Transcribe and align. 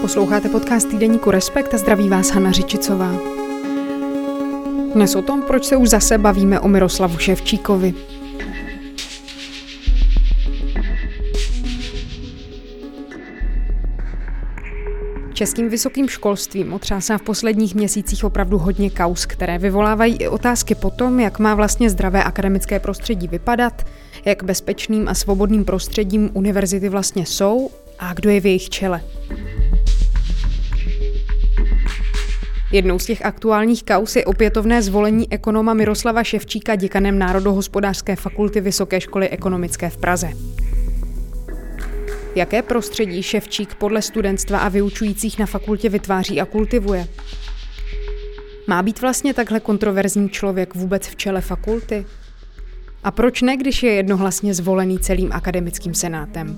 Posloucháte 0.00 0.48
podcast 0.48 0.88
týdeníku 0.88 1.30
Respekt 1.30 1.74
a 1.74 1.78
zdraví 1.78 2.08
vás 2.08 2.30
Hana 2.30 2.52
Řičicová. 2.52 3.12
Dnes 4.94 5.14
o 5.14 5.22
tom, 5.22 5.42
proč 5.42 5.64
se 5.64 5.76
už 5.76 5.88
zase 5.88 6.18
bavíme 6.18 6.60
o 6.60 6.68
Miroslavu 6.68 7.18
Ševčíkovi. 7.18 7.94
Českým 15.38 15.68
vysokým 15.68 16.08
školstvím 16.08 16.72
otřásá 16.72 17.18
v 17.18 17.22
posledních 17.22 17.74
měsících 17.74 18.24
opravdu 18.24 18.58
hodně 18.58 18.90
kaus, 18.90 19.26
které 19.26 19.58
vyvolávají 19.58 20.16
i 20.16 20.28
otázky 20.28 20.74
po 20.74 20.90
tom, 20.90 21.20
jak 21.20 21.38
má 21.38 21.54
vlastně 21.54 21.90
zdravé 21.90 22.24
akademické 22.24 22.80
prostředí 22.80 23.28
vypadat, 23.28 23.86
jak 24.24 24.44
bezpečným 24.44 25.08
a 25.08 25.14
svobodným 25.14 25.64
prostředím 25.64 26.30
univerzity 26.32 26.88
vlastně 26.88 27.26
jsou 27.26 27.70
a 27.98 28.14
kdo 28.14 28.30
je 28.30 28.40
v 28.40 28.46
jejich 28.46 28.68
čele. 28.68 29.00
Jednou 32.72 32.98
z 32.98 33.06
těch 33.06 33.24
aktuálních 33.24 33.84
kaus 33.84 34.16
je 34.16 34.24
opětovné 34.24 34.82
zvolení 34.82 35.32
ekonoma 35.32 35.74
Miroslava 35.74 36.24
Ševčíka 36.24 36.74
děkanem 36.74 37.18
Národohospodářské 37.18 38.16
fakulty 38.16 38.60
Vysoké 38.60 39.00
školy 39.00 39.28
ekonomické 39.28 39.90
v 39.90 39.96
Praze. 39.96 40.32
Jaké 42.34 42.62
prostředí 42.62 43.22
Ševčík 43.22 43.74
podle 43.74 44.02
studentstva 44.02 44.58
a 44.58 44.68
vyučujících 44.68 45.38
na 45.38 45.46
fakultě 45.46 45.88
vytváří 45.88 46.40
a 46.40 46.44
kultivuje? 46.44 47.08
Má 48.66 48.82
být 48.82 49.00
vlastně 49.00 49.34
takhle 49.34 49.60
kontroverzní 49.60 50.28
člověk 50.28 50.74
vůbec 50.74 51.06
v 51.06 51.16
čele 51.16 51.40
fakulty? 51.40 52.06
A 53.04 53.10
proč 53.10 53.42
ne, 53.42 53.56
když 53.56 53.82
je 53.82 53.92
jednohlasně 53.92 54.54
zvolený 54.54 54.98
celým 54.98 55.32
akademickým 55.32 55.94
senátem? 55.94 56.56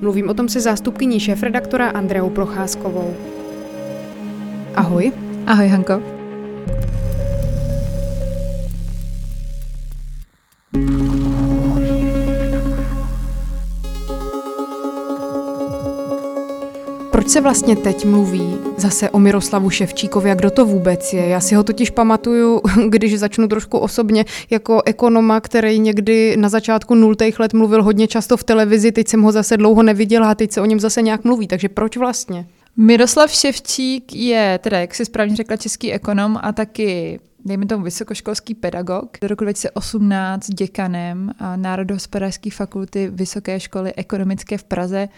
Mluvím 0.00 0.28
o 0.28 0.34
tom 0.34 0.48
se 0.48 0.60
zástupkyní 0.60 1.20
šéfredaktora 1.20 1.90
Andreou 1.90 2.30
Procházkovou. 2.30 3.16
Ahoj. 4.74 5.12
Ahoj, 5.46 5.68
Hanko. 5.68 6.02
Proč 17.20 17.28
se 17.28 17.40
vlastně 17.40 17.76
teď 17.76 18.04
mluví 18.04 18.58
zase 18.76 19.10
o 19.10 19.18
Miroslavu 19.18 19.70
Ševčíkovi 19.70 20.30
a 20.30 20.34
kdo 20.34 20.50
to 20.50 20.66
vůbec 20.66 21.12
je? 21.12 21.26
Já 21.26 21.40
si 21.40 21.54
ho 21.54 21.62
totiž 21.62 21.90
pamatuju, 21.90 22.60
když 22.88 23.18
začnu 23.18 23.48
trošku 23.48 23.78
osobně, 23.78 24.24
jako 24.50 24.82
ekonoma, 24.84 25.40
který 25.40 25.78
někdy 25.78 26.36
na 26.36 26.48
začátku 26.48 26.94
nultých 26.94 27.40
let 27.40 27.52
mluvil 27.52 27.82
hodně 27.82 28.06
často 28.06 28.36
v 28.36 28.44
televizi, 28.44 28.92
teď 28.92 29.08
jsem 29.08 29.22
ho 29.22 29.32
zase 29.32 29.56
dlouho 29.56 29.82
neviděla 29.82 30.30
a 30.30 30.34
teď 30.34 30.52
se 30.52 30.60
o 30.60 30.64
něm 30.64 30.80
zase 30.80 31.02
nějak 31.02 31.24
mluví. 31.24 31.46
Takže 31.46 31.68
proč 31.68 31.96
vlastně? 31.96 32.46
Miroslav 32.76 33.30
Ševčík 33.30 34.14
je, 34.14 34.58
teda, 34.62 34.80
jak 34.80 34.94
si 34.94 35.04
správně 35.04 35.36
řekla, 35.36 35.56
český 35.56 35.92
ekonom 35.92 36.38
a 36.42 36.52
taky 36.52 37.20
dejme 37.44 37.66
tomu 37.66 37.84
vysokoškolský 37.84 38.54
pedagog, 38.54 39.18
do 39.20 39.28
roku 39.28 39.44
2018 39.44 40.50
děkanem 40.50 41.30
Národohospodářské 41.56 42.50
fakulty 42.50 43.10
Vysoké 43.12 43.60
školy 43.60 43.92
ekonomické 43.94 44.58
v 44.58 44.64
Praze, 44.64 45.08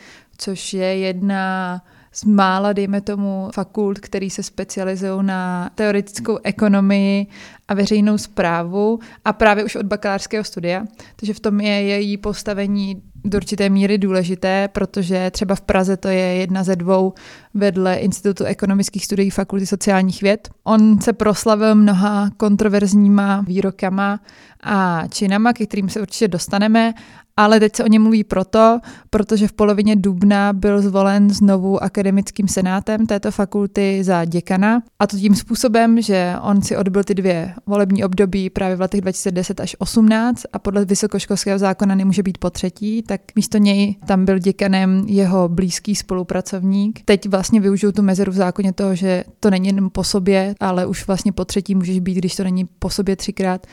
což 0.43 0.75
je 0.75 0.97
jedna 0.97 1.83
z 2.13 2.25
mála, 2.25 2.73
dejme 2.73 3.01
tomu, 3.01 3.49
fakult, 3.55 3.99
který 3.99 4.31
se 4.31 4.43
specializují 4.43 5.27
na 5.27 5.71
teoretickou 5.75 6.39
ekonomii 6.43 7.27
a 7.69 7.75
veřejnou 7.75 8.19
zprávu 8.19 8.99
a 9.25 9.33
právě 9.33 9.65
už 9.65 9.77
od 9.77 9.87
bakalářského 9.87 10.45
studia. 10.45 10.85
Takže 11.17 11.35
v 11.35 11.41
tom 11.41 11.61
je 11.61 11.83
její 11.83 12.17
postavení 12.17 13.03
do 13.25 13.37
určité 13.37 13.69
míry 13.69 13.99
důležité, 13.99 14.69
protože 14.69 15.31
třeba 15.31 15.55
v 15.55 15.61
Praze 15.61 15.97
to 15.97 16.09
je 16.09 16.35
jedna 16.35 16.65
ze 16.65 16.77
dvou 16.77 17.13
vedle 17.55 17.97
Institutu 17.97 18.45
ekonomických 18.45 19.05
studií 19.05 19.31
Fakulty 19.31 19.67
sociálních 19.67 20.23
věd. 20.23 20.49
On 20.65 21.01
se 21.01 21.13
proslavil 21.13 21.75
mnoha 21.75 22.31
kontroverzníma 22.37 23.45
výrokama 23.47 24.21
a 24.63 25.03
činama, 25.09 25.53
ke 25.53 25.67
kterým 25.67 25.89
se 25.89 26.01
určitě 26.01 26.29
dostaneme, 26.29 26.95
ale 27.37 27.61
teď 27.61 27.77
se 27.77 27.85
o 27.85 27.87
něm 27.87 28.03
mluví 28.03 28.25
proto, 28.25 28.81
protože 29.11 29.49
v 29.49 29.53
polovině 29.53 29.97
dubna 29.97 30.53
byl 30.53 30.83
zvolen 30.83 31.31
znovu 31.31 31.83
akademickým 31.83 32.49
senátem 32.49 33.07
této 33.07 33.31
fakulty 33.31 34.05
za 34.05 34.25
děkana 34.25 34.83
a 34.99 35.07
to 35.07 35.17
tím 35.17 35.35
způsobem, 35.35 36.03
že 36.03 36.35
on 36.43 36.63
si 36.63 36.77
odbyl 36.77 37.05
ty 37.05 37.15
dvě 37.15 37.55
volební 37.67 38.05
období 38.05 38.51
právě 38.51 38.77
v 38.77 38.81
letech 38.81 39.01
2010 39.01 39.61
až 39.61 39.77
18 39.79 40.43
a 40.53 40.59
podle 40.59 40.85
vysokoškolského 40.85 41.59
zákona 41.59 41.95
nemůže 41.95 42.23
být 42.23 42.39
po 42.39 42.51
třetí, 42.51 43.03
tak 43.03 43.21
místo 43.37 43.59
něj 43.59 43.97
tam 44.07 44.25
byl 44.25 44.39
děkanem 44.39 45.05
jeho 45.07 45.49
blízký 45.49 45.95
spolupracovník. 45.95 47.01
Teď 47.05 47.29
vlastně 47.29 47.61
využiju 47.61 47.93
tu 47.93 48.03
mezeru 48.03 48.33
v 48.33 48.35
zákoně 48.35 48.73
toho, 48.73 48.95
že 48.95 49.25
to 49.41 49.51
není 49.51 49.67
jen 49.67 49.89
po 49.93 50.05
sobě, 50.05 50.55
ale 50.61 50.87
už 50.87 51.07
vlastně 51.07 51.33
po 51.33 51.45
třetí 51.45 51.75
můžeš 51.75 52.01
být, 52.01 52.15
když 52.15 52.37
to 52.37 52.45
není 52.45 52.65
po 52.65 52.91
sobě 52.91 53.17
třikrát. 53.17 53.67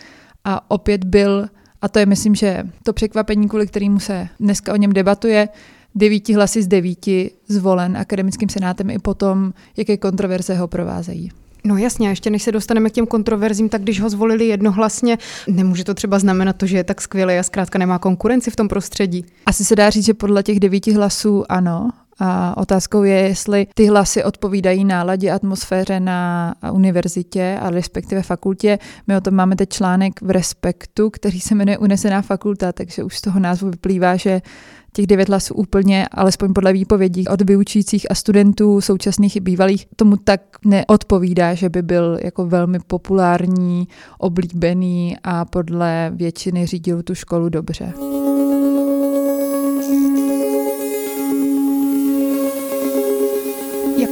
A 0.44 0.72
opět 0.72 1.04
byl 1.04 1.48
a 1.82 1.88
to 1.88 2.00
je, 2.00 2.06
myslím, 2.06 2.36
že 2.36 2.64
to 2.84 2.94
překvapení, 2.94 3.50
kvůli 3.50 3.68
kterému 3.68 4.00
se 4.00 4.28
dneska 4.40 4.74
o 4.74 4.76
něm 4.76 4.94
debatuje, 4.94 5.50
devíti 5.96 6.34
hlasy 6.34 6.64
z 6.64 6.68
devíti 6.68 7.32
zvolen 7.48 7.98
akademickým 7.98 8.50
senátem 8.50 8.90
i 8.90 9.00
potom, 9.00 9.54
jaké 9.78 9.98
kontroverze 9.98 10.56
ho 10.56 10.68
provázejí. 10.68 11.32
No 11.64 11.78
jasně, 11.78 12.10
ještě 12.10 12.30
než 12.30 12.44
se 12.44 12.52
dostaneme 12.52 12.90
k 12.90 12.94
těm 12.94 13.08
kontroverzím, 13.08 13.70
tak 13.70 13.82
když 13.82 14.02
ho 14.02 14.10
zvolili 14.10 14.48
jednohlasně, 14.48 15.18
nemůže 15.48 15.84
to 15.84 15.94
třeba 15.94 16.20
znamenat 16.20 16.56
to, 16.56 16.66
že 16.66 16.78
je 16.78 16.84
tak 16.84 17.02
skvělý 17.02 17.34
a 17.34 17.44
zkrátka 17.44 17.80
nemá 17.80 18.00
konkurenci 18.00 18.52
v 18.52 18.56
tom 18.56 18.68
prostředí. 18.68 19.26
Asi 19.46 19.66
se 19.66 19.76
dá 19.76 19.90
říct, 19.90 20.06
že 20.06 20.14
podle 20.14 20.44
těch 20.44 20.60
devíti 20.60 20.94
hlasů 20.94 21.52
ano, 21.52 21.90
a 22.20 22.58
otázkou 22.58 23.04
je, 23.04 23.16
jestli 23.16 23.68
ty 23.74 23.86
hlasy 23.86 24.24
odpovídají 24.24 24.86
náladě 24.86 25.32
atmosféře 25.32 26.00
na 26.00 26.54
univerzitě 26.72 27.60
a 27.62 27.70
respektive 27.70 28.22
fakultě. 28.22 28.80
My 29.08 29.18
o 29.18 29.22
tom 29.22 29.34
máme 29.34 29.56
teď 29.56 29.70
článek 29.70 30.22
v 30.22 30.30
Respektu, 30.30 31.10
který 31.10 31.40
se 31.40 31.56
jmenuje 31.56 31.78
Unesená 31.78 32.22
fakulta, 32.22 32.72
takže 32.72 33.04
už 33.04 33.18
z 33.18 33.22
toho 33.22 33.40
názvu 33.40 33.70
vyplývá, 33.70 34.16
že 34.16 34.42
těch 34.94 35.08
devět 35.08 35.30
hlasů 35.30 35.54
úplně, 35.54 36.08
alespoň 36.12 36.54
podle 36.54 36.74
výpovědí 36.74 37.28
od 37.28 37.42
vyučujících 37.42 38.12
a 38.12 38.16
studentů 38.16 38.82
současných 38.82 39.36
i 39.36 39.40
bývalých, 39.40 39.88
tomu 39.96 40.18
tak 40.18 40.42
neodpovídá, 40.66 41.54
že 41.54 41.70
by 41.70 41.82
byl 41.82 42.20
jako 42.24 42.46
velmi 42.46 42.80
populární, 42.88 43.88
oblíbený 44.18 45.18
a 45.24 45.46
podle 45.46 46.12
většiny 46.16 46.66
řídil 46.66 47.04
tu 47.04 47.16
školu 47.16 47.50
dobře. 47.50 47.94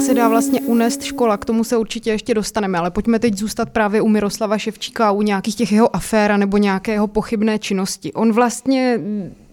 Se 0.08 0.14
dá 0.14 0.30
vlastně 0.30 0.62
unést 0.62 1.04
škola, 1.04 1.38
k 1.38 1.46
tomu 1.46 1.64
se 1.64 1.78
určitě 1.78 2.10
ještě 2.10 2.34
dostaneme, 2.34 2.78
ale 2.78 2.92
pojďme 2.92 3.20
teď 3.20 3.34
zůstat 3.34 3.70
právě 3.70 4.02
u 4.02 4.08
Miroslava 4.08 4.58
Ševčíka, 4.58 5.12
u 5.12 5.22
nějakých 5.22 5.56
těch 5.56 5.72
jeho 5.72 5.96
afér 5.96 6.38
nebo 6.38 6.58
nějakého 6.58 7.08
pochybné 7.08 7.60
činnosti. 7.60 8.14
On 8.14 8.32
vlastně 8.32 9.00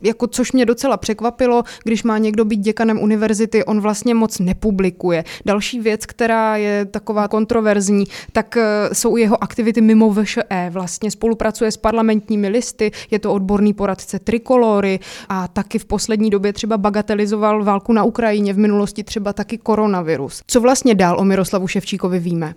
jako 0.05 0.27
což 0.27 0.53
mě 0.53 0.67
docela 0.67 0.97
překvapilo, 0.97 1.63
když 1.85 2.03
má 2.03 2.19
někdo 2.19 2.45
být 2.45 2.61
děkanem 2.61 3.03
univerzity, 3.03 3.65
on 3.65 3.81
vlastně 3.81 4.15
moc 4.15 4.39
nepublikuje. 4.39 5.25
Další 5.47 5.81
věc, 5.81 6.07
která 6.07 6.57
je 6.57 6.85
taková 6.85 7.29
kontroverzní, 7.29 8.05
tak 8.33 8.57
eh, 8.57 8.89
jsou 8.93 9.17
jeho 9.17 9.43
aktivity 9.43 9.81
mimo 9.81 10.15
VŠE. 10.15 10.71
Vlastně 10.71 11.11
spolupracuje 11.11 11.71
s 11.71 11.77
parlamentními 11.77 12.49
listy, 12.49 12.91
je 13.11 13.19
to 13.19 13.33
odborný 13.33 13.73
poradce 13.73 14.19
trikolory 14.19 15.01
a 15.29 15.49
taky 15.49 15.79
v 15.79 15.85
poslední 15.85 16.31
době 16.31 16.53
třeba 16.53 16.79
bagatelizoval 16.79 17.65
válku 17.65 17.93
na 17.93 18.05
Ukrajině, 18.05 18.53
v 18.53 18.59
minulosti 18.59 19.05
třeba 19.05 19.33
taky 19.33 19.59
koronavirus. 19.59 20.43
Co 20.47 20.61
vlastně 20.61 20.95
dál 20.95 21.21
o 21.21 21.25
Miroslavu 21.25 21.69
Ševčíkovi 21.69 22.19
víme? 22.19 22.55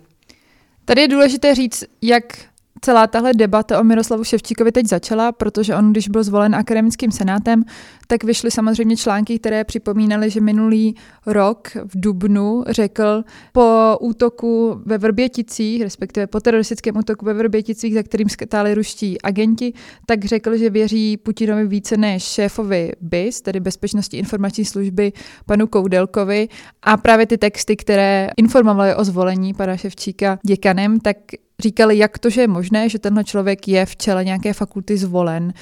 Tady 0.84 1.00
je 1.00 1.08
důležité 1.08 1.54
říct, 1.54 1.84
jak 2.02 2.24
celá 2.80 3.06
tahle 3.06 3.34
debata 3.34 3.80
o 3.80 3.84
Miroslavu 3.84 4.24
Ševčíkovi 4.24 4.72
teď 4.72 4.86
začala, 4.86 5.32
protože 5.32 5.76
on, 5.76 5.92
když 5.92 6.08
byl 6.08 6.22
zvolen 6.22 6.54
akademickým 6.54 7.10
senátem, 7.10 7.64
tak 8.06 8.24
vyšly 8.24 8.50
samozřejmě 8.50 8.96
články, 8.96 9.38
které 9.38 9.64
připomínaly, 9.64 10.30
že 10.30 10.40
minulý 10.40 10.94
rok 11.26 11.68
v 11.74 12.00
Dubnu 12.00 12.64
řekl 12.68 13.24
po 13.52 13.96
útoku 14.00 14.80
ve 14.86 14.98
Vrběticích, 14.98 15.82
respektive 15.82 16.26
po 16.26 16.40
teroristickém 16.40 16.96
útoku 16.96 17.24
ve 17.24 17.34
Vrběticích, 17.34 17.94
za 17.94 18.02
kterým 18.02 18.28
stáli 18.28 18.74
ruští 18.74 19.22
agenti, 19.22 19.72
tak 20.06 20.24
řekl, 20.24 20.56
že 20.56 20.70
věří 20.70 21.16
Putinovi 21.16 21.66
více 21.66 21.96
než 21.96 22.22
šéfovi 22.22 22.92
BIS, 23.00 23.40
tedy 23.40 23.60
Bezpečnostní 23.60 24.18
informační 24.18 24.64
služby, 24.64 25.12
panu 25.46 25.66
Koudelkovi. 25.66 26.48
A 26.82 26.96
právě 26.96 27.26
ty 27.26 27.38
texty, 27.38 27.76
které 27.76 28.28
informovaly 28.36 28.94
o 28.94 29.04
zvolení 29.04 29.54
pana 29.54 29.76
Ševčíka 29.76 30.38
děkanem, 30.46 31.00
tak 31.00 31.16
říkali, 31.62 31.98
jak 31.98 32.18
to, 32.18 32.30
že 32.30 32.40
je 32.40 32.48
možné, 32.48 32.88
že 32.88 32.98
tenhle 32.98 33.24
člověk 33.24 33.68
je 33.68 33.86
v 33.86 33.96
čele 33.96 34.24
nějaké 34.24 34.52
fakulty 34.52 34.96
zvolen. 34.96 35.52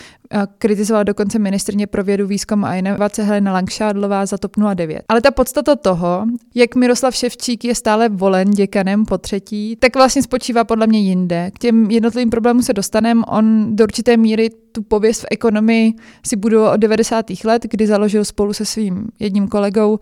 Kritizovala 0.59 1.03
dokonce 1.03 1.39
ministrně 1.39 1.87
pro 1.87 2.05
vědu, 2.05 2.27
výzkum 2.27 2.65
a 2.65 2.75
inovace 2.75 3.23
Helena 3.23 3.53
Langšádlová 3.53 4.27
za 4.27 4.39
TOP 4.39 4.53
09. 4.75 5.03
Ale 5.09 5.21
ta 5.21 5.31
podstata 5.31 5.77
toho, 5.77 6.27
jak 6.55 6.75
Miroslav 6.75 7.15
Ševčík 7.15 7.65
je 7.65 7.75
stále 7.75 8.09
volen 8.09 8.51
děkanem 8.51 9.05
po 9.05 9.19
třetí, 9.19 9.77
tak 9.77 9.97
vlastně 9.97 10.23
spočívá 10.23 10.65
podle 10.65 10.87
mě 10.87 11.01
jinde. 11.01 11.51
K 11.55 11.59
těm 11.59 11.91
jednotlivým 11.91 12.31
problémům 12.31 12.63
se 12.63 12.73
dostaneme. 12.73 13.23
On 13.29 13.77
do 13.77 13.85
určité 13.85 14.17
míry 14.17 14.51
tu 14.73 14.83
pověst 14.83 15.21
v 15.21 15.27
ekonomii 15.31 15.93
si 16.27 16.37
buduje 16.37 16.71
od 16.71 16.77
90. 16.77 17.27
let, 17.45 17.63
kdy 17.71 17.87
založil 17.87 18.25
spolu 18.25 18.53
se 18.53 18.65
svým 18.65 19.09
jedním 19.21 19.49
kolegou 19.49 19.99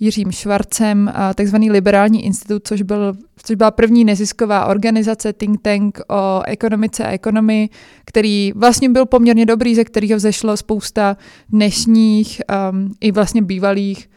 Jiřím 0.00 0.32
Švarcem 0.32 1.12
takzvaný 1.34 1.70
Liberální 1.70 2.24
institut, 2.24 2.62
což, 2.66 2.82
byl, 2.82 3.14
což 3.46 3.56
byla 3.56 3.70
první 3.70 4.04
nezisková 4.04 4.66
organizace, 4.66 5.32
think 5.32 5.62
tank 5.62 6.00
o 6.10 6.42
ekonomice 6.46 7.04
a 7.04 7.10
ekonomii, 7.10 7.68
který 8.04 8.52
vlastně 8.52 8.88
byl 8.88 9.06
poměrně 9.06 9.46
dobrý, 9.46 9.74
ze 9.74 9.84
kterého 9.84 10.16
vzešlo 10.16 10.56
spousta 10.56 11.16
dnešních 11.48 12.40
um, 12.72 12.94
i 13.00 13.12
vlastně 13.12 13.42
bývalých, 13.42 14.10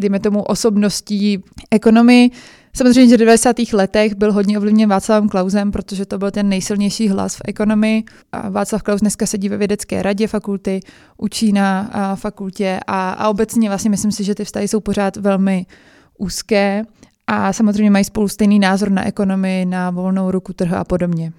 dejme 0.00 0.20
tomu, 0.20 0.42
osobností 0.42 1.44
ekonomii. 1.70 2.30
Samozřejmě, 2.76 3.10
že 3.10 3.16
v 3.16 3.18
90. 3.18 3.56
letech 3.72 4.14
byl 4.14 4.32
hodně 4.32 4.58
ovlivněn 4.58 4.88
Václavem 4.88 5.28
Klausem, 5.28 5.72
protože 5.72 6.06
to 6.06 6.18
byl 6.18 6.30
ten 6.30 6.48
nejsilnější 6.48 7.08
hlas 7.08 7.36
v 7.36 7.40
ekonomii. 7.44 8.04
A 8.32 8.48
Václav 8.48 8.82
Klaus 8.82 9.00
dneska 9.00 9.26
sedí 9.26 9.48
ve 9.48 9.56
vědecké 9.56 10.02
radě 10.02 10.26
fakulty, 10.26 10.80
učí 11.16 11.52
na 11.52 11.90
fakultě 12.14 12.80
a, 12.86 13.10
a 13.10 13.28
obecně 13.28 13.68
vlastně 13.68 13.90
myslím 13.90 14.12
si, 14.12 14.24
že 14.24 14.34
ty 14.34 14.44
vztahy 14.44 14.68
jsou 14.68 14.80
pořád 14.80 15.16
velmi 15.16 15.66
úzké 16.18 16.84
a 17.26 17.52
samozřejmě 17.52 17.90
mají 17.90 18.04
spolu 18.04 18.28
stejný 18.28 18.58
názor 18.58 18.90
na 18.90 19.06
ekonomii, 19.06 19.64
na 19.64 19.90
volnou 19.90 20.30
ruku 20.30 20.52
trhu 20.52 20.76
a 20.76 20.84
podobně. 20.84 21.32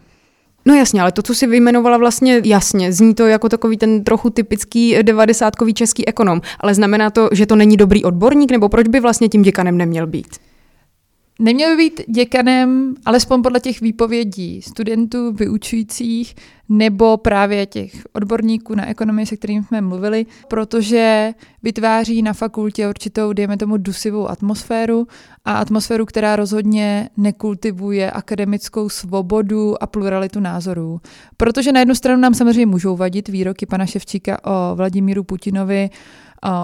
No 0.66 0.74
jasně, 0.74 1.02
ale 1.02 1.12
to, 1.12 1.22
co 1.22 1.36
si 1.36 1.48
vyjmenovala 1.48 1.98
vlastně 1.98 2.42
jasně, 2.46 2.94
zní 2.94 3.16
to 3.16 3.28
jako 3.28 3.50
takový 3.50 3.78
ten 3.78 4.04
trochu 4.04 4.30
typický 4.30 5.04
devadesátkový 5.04 5.74
český 5.74 6.08
ekonom, 6.08 6.42
ale 6.60 6.76
znamená 6.76 7.10
to, 7.10 7.30
že 7.32 7.46
to 7.46 7.56
není 7.56 7.78
dobrý 7.78 8.04
odborník, 8.04 8.52
nebo 8.52 8.70
proč 8.70 8.88
by 8.88 9.00
vlastně 9.00 9.30
tím 9.30 9.42
děkanem 9.42 9.78
neměl 9.78 10.08
být? 10.08 10.53
Neměl 11.44 11.70
by 11.70 11.78
být 11.78 12.02
děkanem, 12.08 12.96
alespoň 13.06 13.42
podle 13.42 13.60
těch 13.60 13.82
výpovědí 13.82 14.62
studentů, 14.62 15.32
vyučujících, 15.32 16.36
nebo 16.70 17.18
právě 17.18 17.66
těch 17.66 17.92
odborníků 18.14 18.76
na 18.76 18.88
ekonomii, 18.90 19.26
se 19.26 19.38
kterými 19.38 19.64
jsme 19.64 19.82
mluvili, 19.82 20.26
protože 20.48 21.34
vytváří 21.64 22.22
na 22.22 22.34
fakultě 22.34 22.90
určitou, 22.90 23.34
dejme 23.34 23.58
tomu, 23.58 23.78
dusivou 23.78 24.30
atmosféru 24.30 25.08
a 25.46 25.54
atmosféru, 25.54 26.06
která 26.06 26.36
rozhodně 26.36 27.10
nekultivuje 27.18 28.12
akademickou 28.12 28.90
svobodu 28.90 29.84
a 29.84 29.88
pluralitu 29.88 30.40
názorů. 30.40 31.02
Protože 31.38 31.72
na 31.72 31.80
jednu 31.80 31.96
stranu 31.96 32.22
nám 32.22 32.34
samozřejmě 32.34 32.66
můžou 32.66 32.96
vadit 32.96 33.28
výroky 33.28 33.66
pana 33.66 33.86
Ševčíka 33.86 34.38
o 34.46 34.76
Vladimíru 34.76 35.24
Putinovi, 35.24 35.90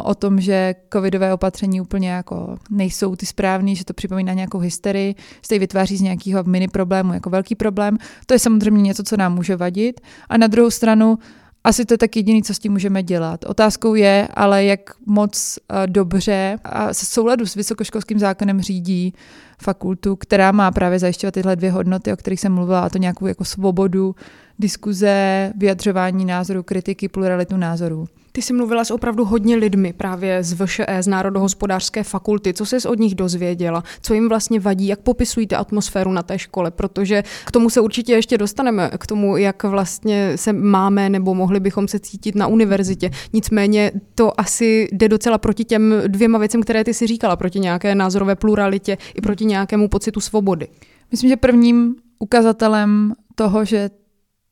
o 0.03 0.15
tom, 0.15 0.41
že 0.41 0.75
covidové 0.93 1.33
opatření 1.33 1.81
úplně 1.81 2.09
jako 2.09 2.57
nejsou 2.69 3.15
ty 3.15 3.25
správný, 3.25 3.75
že 3.75 3.85
to 3.85 3.93
připomíná 3.93 4.33
nějakou 4.33 4.59
hysterii, 4.59 5.15
se 5.45 5.55
ji 5.55 5.59
vytváří 5.59 5.97
z 5.97 6.01
nějakého 6.01 6.43
mini 6.43 6.67
problému 6.67 7.13
jako 7.13 7.29
velký 7.29 7.55
problém. 7.55 7.97
To 8.25 8.33
je 8.33 8.39
samozřejmě 8.39 8.81
něco, 8.81 9.03
co 9.03 9.17
nám 9.17 9.35
může 9.35 9.55
vadit. 9.55 10.01
A 10.29 10.37
na 10.37 10.47
druhou 10.47 10.71
stranu 10.71 11.19
asi 11.63 11.85
to 11.85 11.93
je 11.93 11.97
tak 11.97 12.15
jediné, 12.15 12.41
co 12.41 12.53
s 12.53 12.59
tím 12.59 12.71
můžeme 12.71 13.03
dělat. 13.03 13.45
Otázkou 13.45 13.95
je, 13.95 14.27
ale 14.33 14.65
jak 14.65 14.79
moc 15.05 15.59
dobře 15.85 16.59
a 16.63 16.93
se 16.93 17.05
souladu 17.05 17.45
s 17.45 17.55
vysokoškolským 17.55 18.19
zákonem 18.19 18.61
řídí 18.61 19.13
fakultu, 19.61 20.15
která 20.15 20.51
má 20.51 20.71
právě 20.71 20.99
zajišťovat 20.99 21.33
tyhle 21.33 21.55
dvě 21.55 21.71
hodnoty, 21.71 22.13
o 22.13 22.17
kterých 22.17 22.39
jsem 22.39 22.53
mluvila, 22.53 22.79
a 22.79 22.89
to 22.89 22.97
nějakou 22.97 23.27
jako 23.27 23.45
svobodu, 23.45 24.15
diskuze, 24.59 25.53
vyjadřování 25.57 26.25
názorů, 26.25 26.63
kritiky, 26.63 27.07
pluralitu 27.07 27.57
názorů. 27.57 28.07
Ty 28.39 28.43
jsi 28.43 28.53
mluvila 28.53 28.85
s 28.85 28.91
opravdu 28.91 29.25
hodně 29.25 29.55
lidmi 29.55 29.93
právě 29.93 30.43
z 30.43 30.53
VŠE, 30.53 30.97
z 30.99 31.07
Národohospodářské 31.07 32.03
fakulty. 32.03 32.53
Co 32.53 32.65
jsi 32.65 32.87
od 32.87 32.99
nich 32.99 33.15
dozvěděla? 33.15 33.83
Co 34.01 34.13
jim 34.13 34.29
vlastně 34.29 34.59
vadí? 34.59 34.87
Jak 34.87 34.99
popisují 34.99 35.47
ty 35.47 35.55
atmosféru 35.55 36.11
na 36.11 36.23
té 36.23 36.39
škole? 36.39 36.71
Protože 36.71 37.23
k 37.45 37.51
tomu 37.51 37.69
se 37.69 37.81
určitě 37.81 38.13
ještě 38.13 38.37
dostaneme, 38.37 38.91
k 38.97 39.07
tomu, 39.07 39.37
jak 39.37 39.63
vlastně 39.63 40.31
se 40.35 40.53
máme 40.53 41.09
nebo 41.09 41.35
mohli 41.35 41.59
bychom 41.59 41.87
se 41.87 41.99
cítit 41.99 42.35
na 42.35 42.47
univerzitě. 42.47 43.11
Nicméně 43.33 43.91
to 44.15 44.39
asi 44.39 44.87
jde 44.91 45.09
docela 45.09 45.37
proti 45.37 45.63
těm 45.63 45.93
dvěma 46.07 46.37
věcem, 46.37 46.61
které 46.61 46.83
ty 46.83 46.93
si 46.93 47.07
říkala, 47.07 47.35
proti 47.35 47.59
nějaké 47.59 47.95
názorové 47.95 48.35
pluralitě 48.35 48.97
i 49.15 49.21
proti 49.21 49.45
nějakému 49.45 49.87
pocitu 49.87 50.19
svobody. 50.19 50.67
Myslím, 51.11 51.29
že 51.29 51.37
prvním 51.37 51.95
ukazatelem 52.19 53.13
toho, 53.35 53.65
že 53.65 53.89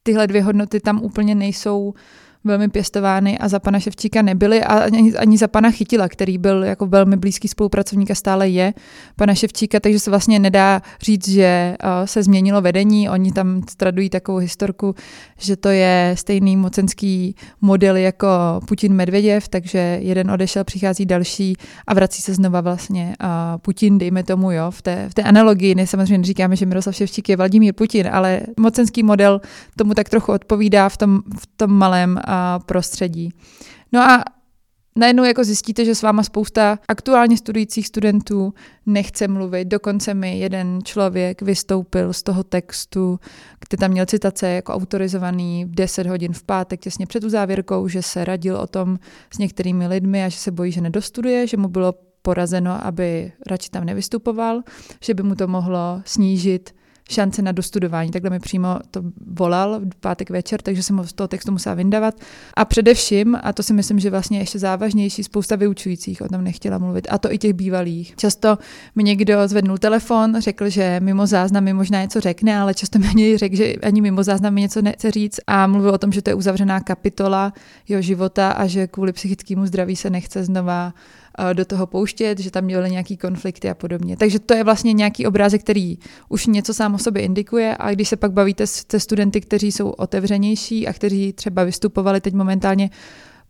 tyhle 0.04 0.28
dvě 0.28 0.44
hodnoty 0.44 0.80
tam 0.80 1.04
úplně 1.04 1.36
nejsou 1.36 1.94
velmi 2.48 2.70
pěstovány 2.70 3.38
a 3.38 3.48
za 3.48 3.60
pana 3.60 3.80
Ševčíka 3.80 4.22
nebyly 4.22 4.64
a 4.64 4.74
ani, 4.80 5.14
ani 5.14 5.38
za 5.38 5.48
pana 5.48 5.72
Chytila, 5.72 6.10
který 6.10 6.38
byl 6.38 6.64
jako 6.64 6.86
velmi 6.86 7.18
blízký 7.18 7.48
spolupracovník 7.48 8.12
a 8.12 8.16
stále 8.16 8.50
je 8.50 8.74
pana 9.16 9.36
Ševčíka, 9.36 9.80
takže 9.80 10.00
se 10.00 10.10
vlastně 10.10 10.40
nedá 10.40 10.82
říct, 11.02 11.28
že 11.28 11.78
se 12.06 12.24
změnilo 12.24 12.62
vedení. 12.62 13.10
Oni 13.10 13.32
tam 13.32 13.62
tradují 13.78 14.10
takovou 14.10 14.38
historku, 14.38 14.96
že 15.38 15.56
to 15.56 15.70
je 15.70 16.12
stejný 16.18 16.56
mocenský 16.56 17.36
model 17.62 17.96
jako 17.96 18.28
Putin 18.68 18.94
Medvěděv, 18.94 19.48
takže 19.48 20.00
jeden 20.02 20.32
odešel, 20.32 20.64
přichází 20.64 21.06
další 21.06 21.56
a 21.88 21.94
vrací 21.94 22.22
se 22.22 22.34
znova 22.34 22.62
vlastně 22.62 23.16
Putin, 23.62 23.98
dejme 23.98 24.24
tomu, 24.24 24.52
jo, 24.52 24.72
v 24.72 24.82
té, 24.82 25.10
v 25.10 25.14
té 25.14 25.24
analogii. 25.24 25.76
Ne, 25.76 25.88
samozřejmě 25.88 26.18
neříkáme, 26.18 26.56
že 26.56 26.66
Miroslav 26.66 26.96
Ševčík 26.96 27.30
je 27.30 27.38
Vladimír 27.38 27.74
Putin, 27.74 28.10
ale 28.12 28.42
mocenský 28.60 29.04
model 29.04 29.42
tomu 29.76 29.94
tak 29.94 30.10
trochu 30.10 30.32
odpovídá 30.32 30.90
v 30.90 30.98
tom, 30.98 31.20
v 31.40 31.48
tom 31.58 31.72
malém 31.72 32.20
prostředí. 32.66 33.30
No 33.94 34.02
a 34.02 34.24
najednou 34.96 35.24
jako 35.24 35.44
zjistíte, 35.44 35.86
že 35.86 35.96
s 35.96 36.02
váma 36.02 36.24
spousta 36.24 36.80
aktuálně 36.88 37.38
studujících 37.38 37.88
studentů 37.88 38.54
nechce 38.86 39.28
mluvit. 39.28 39.66
Dokonce 39.66 40.14
mi 40.14 40.40
jeden 40.40 40.80
člověk 40.84 41.42
vystoupil 41.42 42.14
z 42.14 42.24
toho 42.24 42.44
textu, 42.44 43.20
kde 43.70 43.78
tam 43.78 43.92
měl 43.92 44.06
citace 44.06 44.50
jako 44.50 44.74
autorizovaný 44.74 45.66
v 45.66 45.76
10 45.76 46.08
hodin 46.08 46.34
v 46.34 46.44
pátek 46.44 46.80
těsně 46.80 47.06
před 47.06 47.24
uzávěrkou, 47.24 47.88
že 47.88 48.02
se 48.02 48.26
radil 48.26 48.58
o 48.58 48.68
tom 48.68 49.00
s 49.34 49.38
některými 49.38 49.88
lidmi 49.88 50.24
a 50.24 50.30
že 50.30 50.38
se 50.38 50.52
bojí, 50.52 50.72
že 50.72 50.82
nedostuduje, 50.82 51.48
že 51.48 51.58
mu 51.58 51.68
bylo 51.68 51.94
porazeno, 52.22 52.86
aby 52.86 53.32
radši 53.48 53.70
tam 53.70 53.86
nevystupoval, 53.86 54.62
že 55.04 55.14
by 55.14 55.24
mu 55.24 55.36
to 55.36 55.48
mohlo 55.48 56.02
snížit 56.06 56.76
šance 57.10 57.42
na 57.42 57.52
dostudování. 57.52 58.12
Takhle 58.12 58.30
mi 58.30 58.40
přímo 58.40 58.80
to 58.92 59.02
volal 59.28 59.80
v 59.80 59.96
pátek 60.00 60.30
večer, 60.30 60.62
takže 60.62 60.84
jsem 60.84 60.98
ho 60.98 61.08
z 61.08 61.14
toho 61.14 61.28
textu 61.28 61.52
musela 61.52 61.76
vyndavat. 61.76 62.16
A 62.54 62.66
především, 62.66 63.38
a 63.44 63.54
to 63.54 63.64
si 63.64 63.74
myslím, 63.74 64.00
že 64.00 64.10
vlastně 64.10 64.40
ještě 64.40 64.60
závažnější, 64.60 65.24
spousta 65.24 65.56
vyučujících 65.56 66.22
o 66.22 66.28
tom 66.28 66.44
nechtěla 66.44 66.78
mluvit, 66.78 67.08
a 67.10 67.18
to 67.18 67.34
i 67.34 67.38
těch 67.38 67.54
bývalých. 67.54 68.14
Často 68.16 68.58
mi 68.96 69.04
někdo 69.04 69.48
zvednul 69.48 69.78
telefon, 69.78 70.36
řekl, 70.40 70.70
že 70.70 71.00
mimo 71.00 71.28
záznam 71.28 71.64
mi 71.64 71.74
možná 71.74 72.02
něco 72.02 72.20
řekne, 72.20 72.60
ale 72.60 72.74
často 72.74 73.00
mi 73.00 73.08
ani 73.08 73.38
řekl, 73.38 73.56
že 73.56 73.74
ani 73.74 74.02
mimo 74.02 74.24
záznam 74.24 74.54
mi 74.54 74.62
něco 74.62 74.82
nechce 74.82 75.12
říct 75.12 75.40
a 75.48 75.68
mluvil 75.68 75.92
o 75.92 75.98
tom, 75.98 76.12
že 76.12 76.22
to 76.22 76.30
je 76.30 76.34
uzavřená 76.34 76.80
kapitola 76.80 77.54
jeho 77.88 78.02
života 78.02 78.52
a 78.52 78.68
že 78.68 78.88
kvůli 78.88 79.14
psychickému 79.14 79.66
zdraví 79.66 79.96
se 79.96 80.10
nechce 80.10 80.44
znova 80.44 80.94
do 81.54 81.66
toho 81.66 81.88
pouštět, 81.88 82.40
že 82.40 82.52
tam 82.52 82.64
měly 82.64 82.92
nějaký 82.92 83.18
konflikty 83.18 83.70
a 83.70 83.74
podobně. 83.74 84.18
Takže 84.18 84.40
to 84.40 84.54
je 84.54 84.64
vlastně 84.64 84.94
nějaký 84.94 85.26
obrázek, 85.26 85.62
který 85.62 85.98
už 86.30 86.48
něco 86.48 86.74
sám 86.74 86.96
o 86.96 86.98
sobě 86.98 87.22
indikuje 87.22 87.76
a 87.80 87.92
když 87.92 88.10
se 88.10 88.16
pak 88.16 88.32
bavíte 88.32 88.68
se 88.68 89.00
studenty, 89.00 89.42
kteří 89.42 89.72
jsou 89.72 89.90
otevřenější 89.90 90.88
a 90.88 90.94
kteří 90.94 91.34
třeba 91.34 91.64
vystupovali 91.64 92.22
teď 92.22 92.34
momentálně 92.34 92.90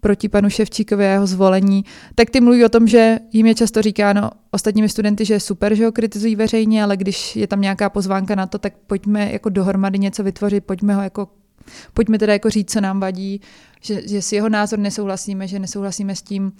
proti 0.01 0.29
panu 0.29 0.49
Ševčíkovi 0.49 1.05
a 1.05 1.11
jeho 1.11 1.27
zvolení, 1.27 1.85
tak 2.15 2.29
ty 2.29 2.41
mluví 2.41 2.65
o 2.65 2.69
tom, 2.69 2.87
že 2.87 3.19
jim 3.33 3.45
je 3.45 3.55
často 3.55 3.81
říkáno 3.81 4.29
ostatními 4.51 4.89
studenty, 4.89 5.25
že 5.25 5.33
je 5.33 5.39
super, 5.39 5.75
že 5.75 5.85
ho 5.85 5.91
kritizují 5.91 6.35
veřejně, 6.35 6.83
ale 6.83 6.97
když 6.97 7.35
je 7.35 7.47
tam 7.47 7.61
nějaká 7.61 7.89
pozvánka 7.89 8.35
na 8.35 8.47
to, 8.47 8.57
tak 8.57 8.73
pojďme 8.87 9.31
jako 9.31 9.49
dohromady 9.49 9.99
něco 9.99 10.23
vytvořit, 10.23 10.65
pojďme 10.65 10.95
ho 10.95 11.01
jako 11.01 11.27
pojďme 11.93 12.19
teda 12.19 12.33
jako 12.33 12.49
říct, 12.49 12.71
co 12.71 12.81
nám 12.81 12.99
vadí, 12.99 13.41
že, 13.81 14.07
že 14.07 14.21
s 14.21 14.31
jeho 14.31 14.49
názor 14.49 14.79
nesouhlasíme, 14.79 15.47
že 15.47 15.59
nesouhlasíme 15.59 16.15
s 16.15 16.21
tím, 16.21 16.51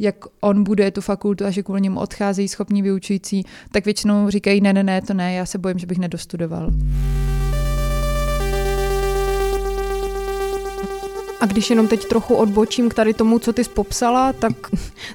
jak 0.00 0.14
on 0.40 0.64
bude 0.64 0.90
tu 0.90 1.00
fakultu 1.00 1.44
a 1.44 1.50
že 1.50 1.62
kvůli 1.62 1.80
němu 1.80 2.00
odcházejí 2.00 2.48
schopní 2.48 2.82
vyučující, 2.82 3.44
tak 3.72 3.84
většinou 3.84 4.30
říkají, 4.30 4.60
ne, 4.60 4.72
ne, 4.72 4.82
ne, 4.82 5.02
to 5.02 5.14
ne, 5.14 5.34
já 5.34 5.46
se 5.46 5.58
bojím, 5.58 5.78
že 5.78 5.86
bych 5.86 5.98
nedostudoval. 5.98 6.70
A 11.40 11.46
když 11.46 11.70
jenom 11.70 11.88
teď 11.88 12.04
trochu 12.04 12.34
odbočím 12.34 12.88
k 12.88 12.94
tady 12.94 13.14
tomu, 13.14 13.38
co 13.38 13.52
ty 13.52 13.64
jsi 13.64 13.70
popsala, 13.70 14.32
tak 14.32 14.52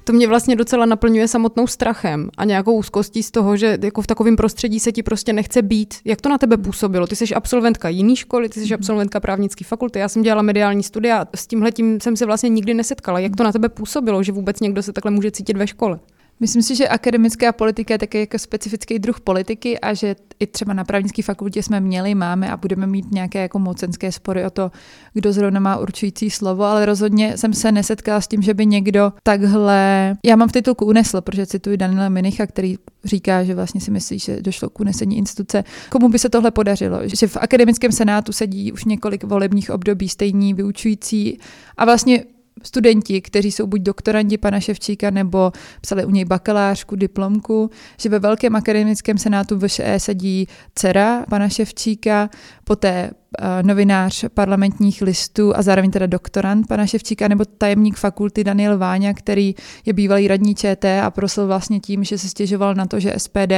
to 0.03 0.13
mě 0.13 0.27
vlastně 0.27 0.55
docela 0.55 0.85
naplňuje 0.85 1.27
samotnou 1.27 1.67
strachem 1.67 2.29
a 2.37 2.45
nějakou 2.45 2.73
úzkostí 2.73 3.23
z 3.23 3.31
toho, 3.31 3.57
že 3.57 3.77
jako 3.81 4.01
v 4.01 4.07
takovém 4.07 4.35
prostředí 4.35 4.79
se 4.79 4.91
ti 4.91 5.03
prostě 5.03 5.33
nechce 5.33 5.61
být. 5.61 5.93
Jak 6.05 6.21
to 6.21 6.29
na 6.29 6.37
tebe 6.37 6.57
působilo? 6.57 7.07
Ty 7.07 7.15
jsi 7.15 7.35
absolventka 7.35 7.89
jiný 7.89 8.15
školy, 8.15 8.49
ty 8.49 8.59
jsi 8.59 8.65
mhm. 8.65 8.73
absolventka 8.73 9.19
právnické 9.19 9.65
fakulty, 9.65 9.99
já 9.99 10.09
jsem 10.09 10.21
dělala 10.21 10.41
mediální 10.41 10.83
studia, 10.83 11.25
s 11.35 11.47
tímhle 11.47 11.71
tím 11.71 11.99
jsem 12.01 12.17
se 12.17 12.25
vlastně 12.25 12.49
nikdy 12.49 12.73
nesetkala. 12.73 13.19
Jak 13.19 13.35
to 13.35 13.43
na 13.43 13.51
tebe 13.51 13.69
působilo, 13.69 14.23
že 14.23 14.31
vůbec 14.31 14.59
někdo 14.59 14.83
se 14.83 14.93
takhle 14.93 15.11
může 15.11 15.31
cítit 15.31 15.57
ve 15.57 15.67
škole? 15.67 15.99
Myslím 16.39 16.61
si, 16.61 16.75
že 16.75 16.87
akademická 16.87 17.51
politika 17.51 17.93
je 17.93 17.97
také 17.97 18.19
jako 18.19 18.39
specifický 18.39 18.99
druh 18.99 19.19
politiky 19.19 19.79
a 19.79 19.93
že 19.93 20.15
i 20.39 20.47
třeba 20.47 20.73
na 20.73 20.83
právnické 20.83 21.23
fakultě 21.23 21.63
jsme 21.63 21.79
měli, 21.79 22.15
máme 22.15 22.51
a 22.51 22.57
budeme 22.57 22.87
mít 22.87 23.11
nějaké 23.11 23.41
jako 23.41 23.59
mocenské 23.59 24.11
spory 24.11 24.45
o 24.45 24.49
to, 24.49 24.71
kdo 25.13 25.33
zrovna 25.33 25.59
má 25.59 25.77
určující 25.77 26.29
slovo, 26.29 26.63
ale 26.63 26.85
rozhodně 26.85 27.37
jsem 27.37 27.53
se 27.53 27.71
nesetkala 27.71 28.21
s 28.21 28.27
tím, 28.27 28.41
že 28.41 28.53
by 28.53 28.65
někdo 28.65 29.13
takhle, 29.23 30.13
já 30.25 30.35
mám 30.35 30.49
v 30.49 30.51
titulku 30.51 30.85
unesl, 30.85 31.21
protože 31.21 31.45
cituji 31.45 31.77
Daniela 31.77 32.09
Minicha, 32.09 32.47
který 32.47 32.75
říká, 33.03 33.43
že 33.43 33.55
vlastně 33.55 33.81
si 33.81 33.91
myslí, 33.91 34.19
že 34.19 34.41
došlo 34.41 34.69
k 34.69 34.79
unesení 34.79 35.17
instituce. 35.17 35.63
Komu 35.89 36.09
by 36.09 36.19
se 36.19 36.29
tohle 36.29 36.51
podařilo? 36.51 36.99
Že 37.05 37.27
v 37.27 37.37
akademickém 37.37 37.91
senátu 37.91 38.31
sedí 38.31 38.71
už 38.71 38.85
několik 38.85 39.23
volebních 39.23 39.69
období 39.69 40.09
stejní 40.09 40.53
vyučující 40.53 41.39
a 41.77 41.85
vlastně 41.85 42.23
studenti, 42.63 43.21
kteří 43.21 43.51
jsou 43.51 43.67
buď 43.67 43.81
doktorandi 43.81 44.37
pana 44.37 44.59
Ševčíka 44.59 45.09
nebo 45.09 45.51
psali 45.81 46.05
u 46.05 46.09
něj 46.09 46.25
bakalářku, 46.25 46.95
diplomku, 46.95 47.69
že 47.99 48.09
ve 48.09 48.19
Velkém 48.19 48.55
akademickém 48.55 49.17
senátu 49.17 49.59
VŠE 49.59 49.99
sedí 49.99 50.47
dcera 50.75 51.25
pana 51.29 51.49
Ševčíka, 51.49 52.29
poté 52.63 53.11
uh, 53.11 53.67
novinář 53.67 54.25
parlamentních 54.33 55.01
listů 55.01 55.57
a 55.57 55.61
zároveň 55.61 55.91
teda 55.91 56.05
doktorant 56.05 56.67
pana 56.67 56.87
Ševčíka 56.87 57.27
nebo 57.27 57.45
tajemník 57.45 57.97
fakulty 57.97 58.43
Daniel 58.43 58.77
Váňa, 58.77 59.13
který 59.13 59.55
je 59.85 59.93
bývalý 59.93 60.27
radní 60.27 60.55
ČT 60.55 61.01
a 61.03 61.11
prosil 61.11 61.47
vlastně 61.47 61.79
tím, 61.79 62.03
že 62.03 62.17
se 62.17 62.29
stěžoval 62.29 62.75
na 62.75 62.85
to, 62.85 62.99
že 62.99 63.13
SPD 63.17 63.51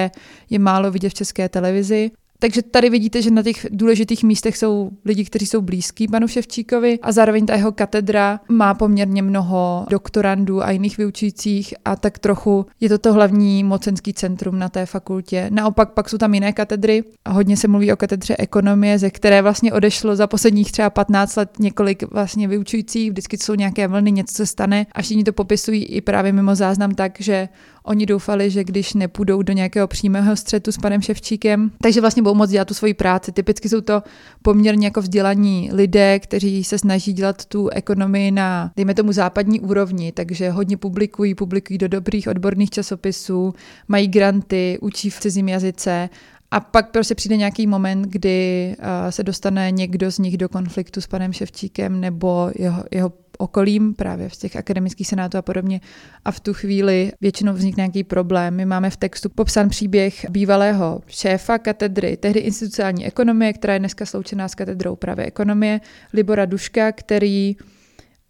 je 0.49 0.59
málo 0.59 0.91
vidět 0.91 1.09
v 1.09 1.13
české 1.13 1.49
televizi. 1.49 2.11
Takže 2.39 2.61
tady 2.61 2.89
vidíte, 2.89 3.21
že 3.21 3.31
na 3.31 3.43
těch 3.43 3.65
důležitých 3.71 4.23
místech 4.23 4.57
jsou 4.57 4.89
lidi, 5.05 5.25
kteří 5.25 5.45
jsou 5.45 5.61
blízký 5.61 6.07
panu 6.07 6.27
Ševčíkovi 6.27 6.99
a 7.01 7.11
zároveň 7.11 7.45
ta 7.45 7.55
jeho 7.55 7.71
katedra 7.71 8.39
má 8.49 8.73
poměrně 8.73 9.21
mnoho 9.21 9.85
doktorandů 9.89 10.63
a 10.63 10.71
jiných 10.71 10.97
vyučujících 10.97 11.73
a 11.85 11.95
tak 11.95 12.19
trochu 12.19 12.65
je 12.79 12.89
to 12.89 12.97
to 12.97 13.13
hlavní 13.13 13.63
mocenský 13.63 14.13
centrum 14.13 14.59
na 14.59 14.69
té 14.69 14.85
fakultě. 14.85 15.47
Naopak 15.49 15.93
pak 15.93 16.09
jsou 16.09 16.17
tam 16.17 16.33
jiné 16.33 16.53
katedry 16.53 17.03
a 17.25 17.31
hodně 17.31 17.57
se 17.57 17.67
mluví 17.67 17.93
o 17.93 17.95
katedře 17.95 18.35
ekonomie, 18.39 18.99
ze 18.99 19.09
které 19.09 19.41
vlastně 19.41 19.73
odešlo 19.73 20.15
za 20.15 20.27
posledních 20.27 20.71
třeba 20.71 20.89
15 20.89 21.35
let 21.35 21.49
několik 21.59 22.03
vlastně 22.11 22.47
vyučujících, 22.47 23.11
vždycky 23.11 23.37
jsou 23.37 23.55
nějaké 23.55 23.87
vlny, 23.87 24.11
něco 24.11 24.35
se 24.35 24.45
stane 24.45 24.85
a 24.91 25.01
všichni 25.01 25.23
to 25.23 25.33
popisují 25.33 25.85
i 25.85 26.01
právě 26.01 26.33
mimo 26.33 26.55
záznam 26.55 26.91
tak, 26.91 27.13
že 27.19 27.49
Oni 27.87 28.05
doufali, 28.05 28.49
že 28.49 28.63
když 28.63 28.93
nepůjdou 28.93 29.41
do 29.41 29.53
nějakého 29.53 29.87
přímého 29.87 30.35
střetu 30.35 30.71
s 30.71 30.77
panem 30.77 31.01
Ševčíkem, 31.01 31.71
takže 31.81 32.01
vlastně 32.01 32.23
budou 32.23 32.35
moct 32.35 32.49
dělat 32.49 32.67
tu 32.67 32.73
svoji 32.73 32.93
práci. 32.93 33.31
Typicky 33.31 33.69
jsou 33.69 33.81
to 33.81 34.03
poměrně 34.41 34.87
jako 34.87 35.01
vzdělaní 35.01 35.69
lidé, 35.73 36.19
kteří 36.19 36.63
se 36.63 36.77
snaží 36.77 37.13
dělat 37.13 37.45
tu 37.45 37.69
ekonomii 37.69 38.31
na, 38.31 38.71
dejme 38.75 38.93
tomu, 38.93 39.11
západní 39.11 39.59
úrovni, 39.59 40.11
takže 40.11 40.49
hodně 40.49 40.77
publikují, 40.77 41.35
publikují 41.35 41.77
do 41.77 41.87
dobrých 41.87 42.27
odborných 42.27 42.69
časopisů, 42.69 43.53
mají 43.87 44.07
granty, 44.07 44.77
učí 44.81 45.09
v 45.09 45.19
cizím 45.19 45.49
jazyce 45.49 46.09
a 46.51 46.59
pak 46.59 46.91
prostě 46.91 47.15
přijde 47.15 47.37
nějaký 47.37 47.67
moment, 47.67 48.01
kdy 48.01 48.75
uh, 48.79 48.85
se 49.09 49.23
dostane 49.23 49.71
někdo 49.71 50.11
z 50.11 50.19
nich 50.19 50.37
do 50.37 50.49
konfliktu 50.49 51.01
s 51.01 51.07
panem 51.07 51.33
Ševčíkem 51.33 52.01
nebo 52.01 52.51
jeho, 52.55 52.83
jeho 52.91 53.13
okolím, 53.37 53.93
právě 53.93 54.29
v 54.29 54.35
těch 54.35 54.55
akademických 54.55 55.07
senátů 55.07 55.37
a 55.37 55.41
podobně. 55.41 55.81
A 56.25 56.31
v 56.31 56.39
tu 56.39 56.53
chvíli 56.53 57.11
většinou 57.21 57.53
vznikne 57.53 57.81
nějaký 57.81 58.03
problém. 58.03 58.55
My 58.55 58.65
máme 58.65 58.89
v 58.89 58.97
textu 58.97 59.29
popsán 59.29 59.69
příběh 59.69 60.29
bývalého 60.29 61.01
šéfa 61.07 61.57
katedry, 61.57 62.17
tehdy 62.17 62.39
institucionální 62.39 63.05
ekonomie, 63.05 63.53
která 63.53 63.73
je 63.73 63.79
dneska 63.79 64.05
sloučená 64.05 64.47
s 64.47 64.55
katedrou 64.55 64.95
právě 64.95 65.25
ekonomie, 65.25 65.81
Libora 66.13 66.45
Duška, 66.45 66.91
který 66.91 67.55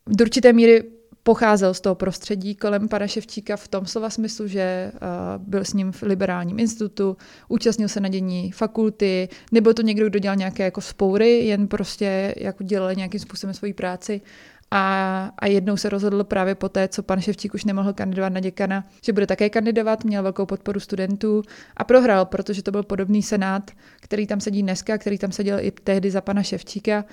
do 0.08 0.26
určité 0.26 0.54
míry 0.54 0.84
pocházel 1.28 1.74
z 1.74 1.82
toho 1.82 1.96
prostředí 1.96 2.56
kolem 2.56 2.88
pana 2.88 3.08
Ševčíka 3.08 3.58
v 3.58 3.68
tom 3.68 3.86
slova 3.86 4.10
smyslu, 4.10 4.48
že 4.48 4.92
uh, 4.94 5.44
byl 5.44 5.66
s 5.66 5.74
ním 5.74 5.92
v 5.92 6.02
liberálním 6.02 6.60
institutu, 6.60 7.18
účastnil 7.48 7.88
se 7.88 8.00
na 8.00 8.10
dění 8.10 8.52
fakulty, 8.52 9.30
nebo 9.52 9.74
to 9.74 9.82
někdo, 9.82 10.10
kdo 10.10 10.20
dělal 10.20 10.36
nějaké 10.36 10.64
jako 10.64 10.82
spoury, 10.82 11.30
jen 11.30 11.68
prostě 11.68 12.34
jako 12.38 12.64
dělal 12.64 12.96
nějakým 12.96 13.20
způsobem 13.20 13.54
svoji 13.54 13.74
práci. 13.74 14.22
A, 14.72 15.32
a 15.40 15.48
jednou 15.48 15.78
se 15.78 15.90
rozhodl 15.90 16.24
právě 16.24 16.56
po 16.56 16.70
té, 16.70 16.88
co 16.88 17.04
pan 17.04 17.22
Ševčík 17.22 17.54
už 17.54 17.66
nemohl 17.66 17.94
kandidovat 17.94 18.34
na 18.34 18.40
děkana, 18.40 18.88
že 19.04 19.14
bude 19.14 19.28
také 19.28 19.50
kandidovat, 19.50 20.04
měl 20.04 20.24
velkou 20.24 20.46
podporu 20.46 20.80
studentů 20.80 21.42
a 21.78 21.84
prohrál, 21.84 22.26
protože 22.26 22.64
to 22.64 22.72
byl 22.72 22.84
podobný 22.84 23.24
senát, 23.24 23.72
který 24.02 24.28
tam 24.28 24.40
sedí 24.40 24.64
dneska, 24.64 24.98
který 24.98 25.18
tam 25.18 25.32
seděl 25.32 25.60
i 25.60 25.72
tehdy 25.72 26.12
za 26.12 26.22
pana 26.22 26.44
Ševčíka 26.44 27.06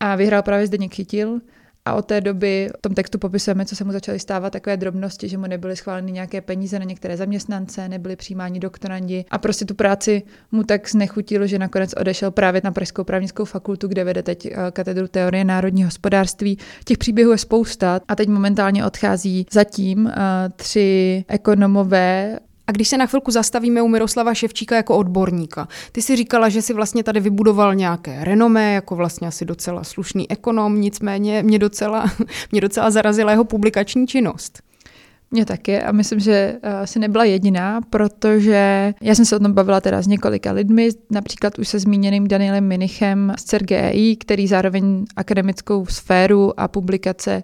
a 0.00 0.16
vyhrál 0.16 0.42
právě 0.42 0.66
Zdeněk 0.66 0.94
Chytil 0.94 1.40
a 1.88 1.94
od 1.94 2.04
té 2.04 2.20
doby 2.20 2.70
v 2.78 2.80
tom 2.80 2.94
textu 2.94 3.18
popisujeme, 3.18 3.64
co 3.64 3.76
se 3.76 3.84
mu 3.84 3.92
začaly 3.92 4.18
stávat 4.18 4.50
takové 4.50 4.76
drobnosti, 4.76 5.28
že 5.28 5.38
mu 5.38 5.46
nebyly 5.46 5.76
schváleny 5.76 6.12
nějaké 6.12 6.40
peníze 6.40 6.78
na 6.78 6.84
některé 6.84 7.16
zaměstnance, 7.16 7.88
nebyly 7.88 8.16
přijímáni 8.16 8.60
doktorandi 8.60 9.24
a 9.30 9.38
prostě 9.38 9.64
tu 9.64 9.74
práci 9.74 10.22
mu 10.52 10.62
tak 10.62 10.90
znechutilo, 10.90 11.46
že 11.46 11.58
nakonec 11.58 11.94
odešel 12.00 12.30
právě 12.30 12.60
na 12.64 12.72
Pražskou 12.72 13.04
právnickou 13.04 13.44
fakultu, 13.44 13.88
kde 13.88 14.04
vede 14.04 14.22
teď 14.22 14.46
eh, 14.46 14.56
katedru 14.72 15.08
teorie 15.08 15.44
národní 15.44 15.84
hospodářství. 15.84 16.58
Těch 16.84 16.98
příběhů 16.98 17.32
je 17.32 17.38
spousta 17.38 18.00
a 18.08 18.14
teď 18.16 18.28
momentálně 18.28 18.86
odchází 18.86 19.46
zatím 19.52 20.04
uh, 20.06 20.12
tři 20.56 21.24
ekonomové 21.28 22.38
a 22.68 22.72
když 22.72 22.88
se 22.88 22.98
na 22.98 23.06
chvilku 23.06 23.30
zastavíme 23.30 23.82
u 23.82 23.88
Miroslava 23.88 24.34
Ševčíka 24.34 24.76
jako 24.76 24.96
odborníka, 24.96 25.68
ty 25.92 26.02
si 26.02 26.16
říkala, 26.16 26.48
že 26.48 26.62
si 26.62 26.74
vlastně 26.74 27.02
tady 27.02 27.20
vybudoval 27.20 27.74
nějaké 27.74 28.24
renomé, 28.24 28.72
jako 28.72 28.96
vlastně 28.96 29.28
asi 29.28 29.44
docela 29.44 29.84
slušný 29.84 30.30
ekonom, 30.30 30.80
nicméně 30.80 31.42
mě 31.42 31.58
docela, 31.58 32.04
mě 32.52 32.60
docela 32.60 32.90
zarazila 32.90 33.30
jeho 33.30 33.44
publikační 33.44 34.06
činnost. 34.06 34.62
Mě 35.30 35.44
taky 35.44 35.82
a 35.82 35.92
myslím, 35.92 36.20
že 36.20 36.56
uh, 36.64 36.70
asi 36.72 36.98
nebyla 36.98 37.24
jediná, 37.24 37.80
protože 37.90 38.94
já 39.02 39.14
jsem 39.14 39.24
se 39.24 39.36
o 39.36 39.38
tom 39.38 39.52
bavila 39.52 39.80
teda 39.80 40.02
s 40.02 40.06
několika 40.06 40.52
lidmi, 40.52 40.88
například 41.10 41.58
už 41.58 41.68
se 41.68 41.78
zmíněným 41.78 42.28
Danielem 42.28 42.64
Minichem 42.64 43.32
z 43.38 43.44
CERGEI, 43.44 44.16
který 44.16 44.46
zároveň 44.46 45.04
akademickou 45.16 45.86
sféru 45.86 46.60
a 46.60 46.68
publikace 46.68 47.42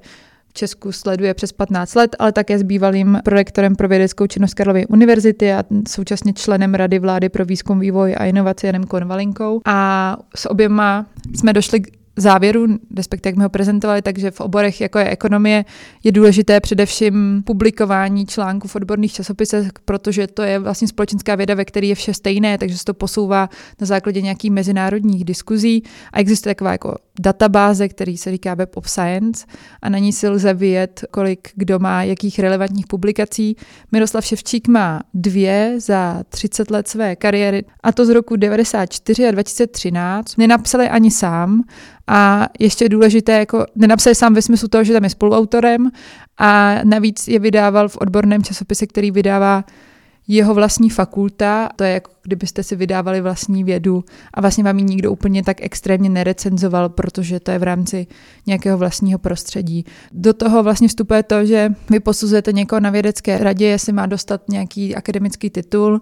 Česku 0.56 0.92
sleduje 0.92 1.34
přes 1.34 1.52
15 1.52 1.94
let, 1.94 2.16
ale 2.18 2.32
také 2.32 2.58
s 2.58 2.62
bývalým 2.62 3.18
prorektorem 3.24 3.76
pro 3.76 3.88
vědeckou 3.88 4.26
činnost 4.26 4.54
Karlovy 4.54 4.86
univerzity 4.86 5.52
a 5.52 5.64
současně 5.88 6.32
členem 6.32 6.74
Rady 6.74 6.98
vlády 6.98 7.28
pro 7.28 7.44
výzkum, 7.44 7.80
vývoj 7.80 8.14
a 8.18 8.24
inovaci 8.24 8.66
Janem 8.66 8.84
Konvalinkou. 8.84 9.60
A 9.66 10.16
s 10.36 10.50
oběma 10.50 11.06
jsme 11.34 11.52
došli 11.52 11.82
závěru, 12.16 12.66
respektive 12.96 13.28
jak 13.28 13.34
jsme 13.34 13.44
ho 13.44 13.50
prezentovali, 13.50 14.02
takže 14.02 14.30
v 14.30 14.40
oborech, 14.40 14.80
jako 14.80 14.98
je 14.98 15.10
ekonomie, 15.10 15.64
je 16.04 16.12
důležité 16.12 16.60
především 16.60 17.42
publikování 17.46 18.26
článků 18.26 18.68
v 18.68 18.76
odborných 18.76 19.12
časopisech, 19.12 19.68
protože 19.84 20.26
to 20.26 20.42
je 20.42 20.58
vlastně 20.58 20.88
společenská 20.88 21.34
věda, 21.34 21.54
ve 21.54 21.64
které 21.64 21.86
je 21.86 21.94
vše 21.94 22.14
stejné, 22.14 22.58
takže 22.58 22.78
se 22.78 22.84
to 22.84 22.94
posouvá 22.94 23.48
na 23.80 23.86
základě 23.86 24.22
nějakých 24.22 24.50
mezinárodních 24.50 25.24
diskuzí 25.24 25.82
a 26.12 26.20
existuje 26.20 26.54
taková 26.54 26.72
jako 26.72 26.94
databáze, 27.20 27.88
který 27.88 28.16
se 28.16 28.30
říká 28.30 28.54
Web 28.54 28.76
of 28.76 28.90
Science 28.90 29.46
a 29.82 29.88
na 29.88 29.98
ní 29.98 30.12
si 30.12 30.28
lze 30.28 30.54
vyjet, 30.54 31.04
kolik 31.10 31.48
kdo 31.54 31.78
má 31.78 32.02
jakých 32.02 32.38
relevantních 32.38 32.86
publikací. 32.86 33.56
Miroslav 33.92 34.24
Ševčík 34.24 34.68
má 34.68 35.00
dvě 35.14 35.74
za 35.78 36.22
30 36.28 36.70
let 36.70 36.88
své 36.88 37.16
kariéry 37.16 37.64
a 37.82 37.92
to 37.92 38.06
z 38.06 38.08
roku 38.08 38.36
94 38.36 39.28
a 39.28 39.30
2013. 39.30 40.36
Nenapsali 40.36 40.88
ani 40.88 41.10
sám 41.10 41.62
a 42.06 42.48
ještě 42.58 42.88
důležité, 42.88 43.32
jako 43.32 43.66
nenapsal 43.74 44.14
sám 44.14 44.34
ve 44.34 44.42
smyslu 44.42 44.68
toho, 44.68 44.84
že 44.84 44.92
tam 44.92 45.04
je 45.04 45.10
spoluautorem 45.10 45.90
a 46.38 46.74
navíc 46.84 47.28
je 47.28 47.38
vydával 47.38 47.88
v 47.88 47.96
odborném 48.00 48.42
časopise, 48.42 48.86
který 48.86 49.10
vydává 49.10 49.64
jeho 50.28 50.54
vlastní 50.54 50.90
fakulta, 50.90 51.68
to 51.76 51.84
je 51.84 51.92
jako 51.92 52.10
kdybyste 52.22 52.62
si 52.62 52.76
vydávali 52.76 53.20
vlastní 53.20 53.64
vědu 53.64 54.04
a 54.34 54.40
vlastně 54.40 54.64
vám 54.64 54.78
ji 54.78 54.84
nikdo 54.84 55.12
úplně 55.12 55.42
tak 55.42 55.56
extrémně 55.60 56.10
nerecenzoval, 56.10 56.88
protože 56.88 57.40
to 57.40 57.50
je 57.50 57.58
v 57.58 57.62
rámci 57.62 58.06
nějakého 58.46 58.78
vlastního 58.78 59.18
prostředí. 59.18 59.84
Do 60.12 60.32
toho 60.32 60.62
vlastně 60.62 60.88
vstupuje 60.88 61.22
to, 61.22 61.44
že 61.44 61.74
vy 61.90 62.00
posuzujete 62.00 62.52
někoho 62.52 62.80
na 62.80 62.90
vědecké 62.90 63.38
radě, 63.38 63.66
jestli 63.66 63.92
má 63.92 64.06
dostat 64.06 64.48
nějaký 64.48 64.96
akademický 64.96 65.50
titul, 65.50 66.00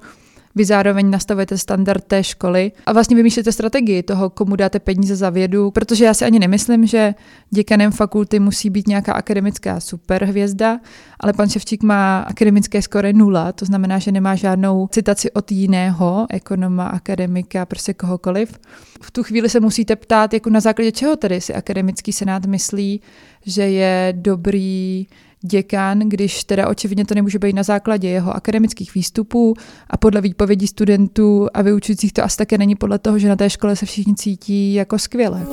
vy 0.54 0.64
zároveň 0.64 1.10
nastavujete 1.10 1.58
standard 1.58 2.04
té 2.04 2.24
školy 2.24 2.72
a 2.86 2.92
vlastně 2.92 3.16
vymýšlíte 3.16 3.52
strategii 3.52 4.02
toho, 4.02 4.30
komu 4.30 4.56
dáte 4.56 4.80
peníze 4.80 5.16
za 5.16 5.30
vědu, 5.30 5.70
protože 5.70 6.04
já 6.04 6.14
si 6.14 6.24
ani 6.24 6.38
nemyslím, 6.38 6.86
že 6.86 7.14
děkanem 7.50 7.92
fakulty 7.92 8.38
musí 8.38 8.70
být 8.70 8.88
nějaká 8.88 9.12
akademická 9.12 9.80
superhvězda, 9.80 10.80
ale 11.20 11.32
pan 11.32 11.48
Ševčík 11.48 11.82
má 11.82 12.18
akademické 12.20 12.82
skore 12.82 13.12
nula, 13.12 13.52
to 13.52 13.64
znamená, 13.64 13.98
že 13.98 14.12
nemá 14.12 14.34
žádnou 14.34 14.88
citaci 14.90 15.30
od 15.32 15.52
jiného 15.52 16.26
ekonoma, 16.30 16.86
akademika, 16.86 17.66
prostě 17.66 17.94
kohokoliv. 17.94 18.58
V 19.02 19.10
tu 19.10 19.22
chvíli 19.22 19.48
se 19.48 19.60
musíte 19.60 19.96
ptát, 19.96 20.34
jako 20.34 20.50
na 20.50 20.60
základě 20.60 20.92
čeho 20.92 21.16
tedy 21.16 21.40
si 21.40 21.54
akademický 21.54 22.12
senát 22.12 22.46
myslí, 22.46 23.00
že 23.46 23.62
je 23.62 24.14
dobrý 24.16 25.06
děkan, 25.42 25.98
když 25.98 26.44
teda 26.44 26.68
očividně 26.68 27.04
to 27.04 27.14
nemůže 27.14 27.38
být 27.38 27.56
na 27.56 27.62
základě 27.62 28.08
jeho 28.08 28.36
akademických 28.36 28.94
výstupů 28.94 29.54
a 29.90 29.96
podle 29.96 30.20
výpovědí 30.20 30.66
studentů 30.66 31.48
a 31.54 31.62
vyučujících 31.62 32.12
to 32.12 32.24
asi 32.24 32.36
také 32.36 32.58
není 32.58 32.74
podle 32.74 32.98
toho, 32.98 33.18
že 33.18 33.28
na 33.28 33.36
té 33.36 33.50
škole 33.50 33.76
se 33.76 33.86
všichni 33.86 34.14
cítí 34.14 34.74
jako 34.74 34.98
skvěle. 34.98 35.46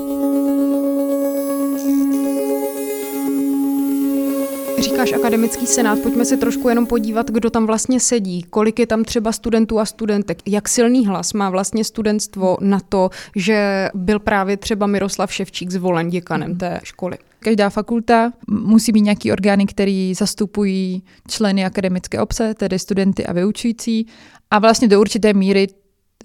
Říkáš 4.79 5.13
akademický 5.13 5.67
senát, 5.67 6.00
pojďme 6.00 6.25
se 6.25 6.38
trošku 6.38 6.69
jenom 6.69 6.86
podívat, 6.86 7.31
kdo 7.31 7.50
tam 7.50 7.65
vlastně 7.65 8.00
sedí, 8.00 8.43
kolik 8.43 8.79
je 8.79 8.88
tam 8.88 9.03
třeba 9.03 9.31
studentů 9.31 9.79
a 9.79 9.86
studentek, 9.86 10.38
jak 10.46 10.69
silný 10.69 11.08
hlas 11.08 11.34
má 11.34 11.50
vlastně 11.50 11.84
studentstvo 11.84 12.58
na 12.62 12.79
to, 12.89 13.10
že 13.36 13.89
byl 13.93 14.19
právě 14.19 14.58
třeba 14.58 14.88
Miroslav 14.88 15.34
Ševčík 15.34 15.72
zvolen 15.72 16.10
děkanem 16.10 16.58
té 16.58 16.79
školy. 16.84 17.17
Každá 17.39 17.69
fakulta 17.69 18.34
musí 18.48 18.91
mít 18.91 19.01
nějaký 19.01 19.31
orgány, 19.31 19.65
který 19.65 20.13
zastupují 20.13 21.03
členy 21.27 21.65
akademické 21.65 22.22
obce, 22.22 22.53
tedy 22.53 22.79
studenty 22.79 23.25
a 23.25 23.34
vyučující. 23.34 24.08
A 24.51 24.60
vlastně 24.60 24.88
do 24.88 25.00
určité 25.00 25.34
míry 25.34 25.67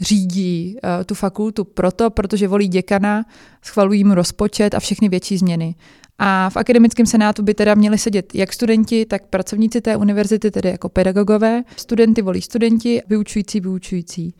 řídí 0.01 0.77
uh, 0.77 1.05
tu 1.05 1.15
fakultu 1.15 1.65
proto, 1.65 2.11
protože 2.11 2.49
volí 2.49 2.69
děkana, 2.69 3.25
schvalují 3.63 4.05
mu 4.05 4.15
rozpočet 4.15 4.75
a 4.75 4.81
všechny 4.81 5.09
větší 5.09 5.39
změny. 5.39 5.75
A 6.19 6.51
v 6.51 6.57
akademickém 6.57 7.07
senátu 7.07 7.43
by 7.43 7.55
teda 7.55 7.75
měli 7.75 7.99
sedět 7.99 8.35
jak 8.35 8.53
studenti, 8.53 9.07
tak 9.07 9.27
pracovníci 9.27 9.81
té 9.81 9.97
univerzity, 9.97 10.51
tedy 10.51 10.69
jako 10.69 10.89
pedagogové. 10.89 11.63
Studenty 11.77 12.23
volí 12.23 12.43
studenti, 12.43 13.03
vyučující 13.09 13.61
vyučující. 13.61 14.35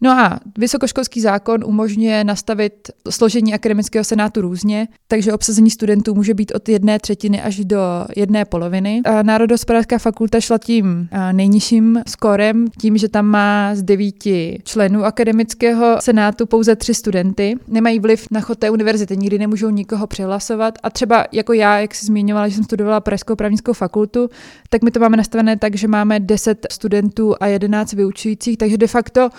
No 0.00 0.10
a 0.10 0.40
vysokoškolský 0.58 1.20
zákon 1.20 1.64
umožňuje 1.64 2.24
nastavit 2.24 2.90
složení 3.10 3.54
akademického 3.54 4.04
senátu 4.04 4.40
různě, 4.40 4.88
takže 5.08 5.32
obsazení 5.32 5.70
studentů 5.70 6.14
může 6.14 6.34
být 6.34 6.52
od 6.54 6.68
jedné 6.68 6.98
třetiny 6.98 7.42
až 7.42 7.64
do 7.64 7.78
jedné 8.16 8.44
poloviny. 8.44 9.02
Národospodářská 9.22 9.98
fakulta 9.98 10.40
šla 10.40 10.58
tím 10.58 11.08
nejnižším 11.32 12.02
skorem, 12.08 12.66
tím, 12.80 12.96
že 12.96 13.08
tam 13.08 13.26
má 13.26 13.74
z 13.74 13.82
devíti 13.82 14.58
členů 14.64 15.04
akademického 15.04 15.96
senátu 16.00 16.46
pouze 16.46 16.76
tři 16.76 16.94
studenty. 16.94 17.54
Nemají 17.68 17.98
vliv 17.98 18.26
na 18.30 18.40
chod 18.40 18.58
té 18.58 18.70
univerzity, 18.70 19.16
nikdy 19.16 19.38
nemůžou 19.38 19.70
nikoho 19.70 20.06
přehlasovat. 20.06 20.78
A 20.82 20.90
třeba 20.90 21.24
jako 21.32 21.52
já, 21.52 21.78
jak 21.78 21.94
si 21.94 22.06
zmiňovala, 22.06 22.48
že 22.48 22.54
jsem 22.54 22.64
studovala 22.64 23.00
Pražskou 23.00 23.36
právnickou 23.36 23.72
fakultu, 23.72 24.28
tak 24.70 24.82
my 24.82 24.90
to 24.90 25.00
máme 25.00 25.16
nastavené 25.16 25.56
tak, 25.56 25.76
že 25.76 25.88
máme 25.88 26.20
10 26.20 26.66
studentů 26.70 27.34
a 27.40 27.46
11 27.46 27.92
vyučujících, 27.92 28.58
takže 28.58 28.76
de 28.76 28.86
facto 28.86 29.30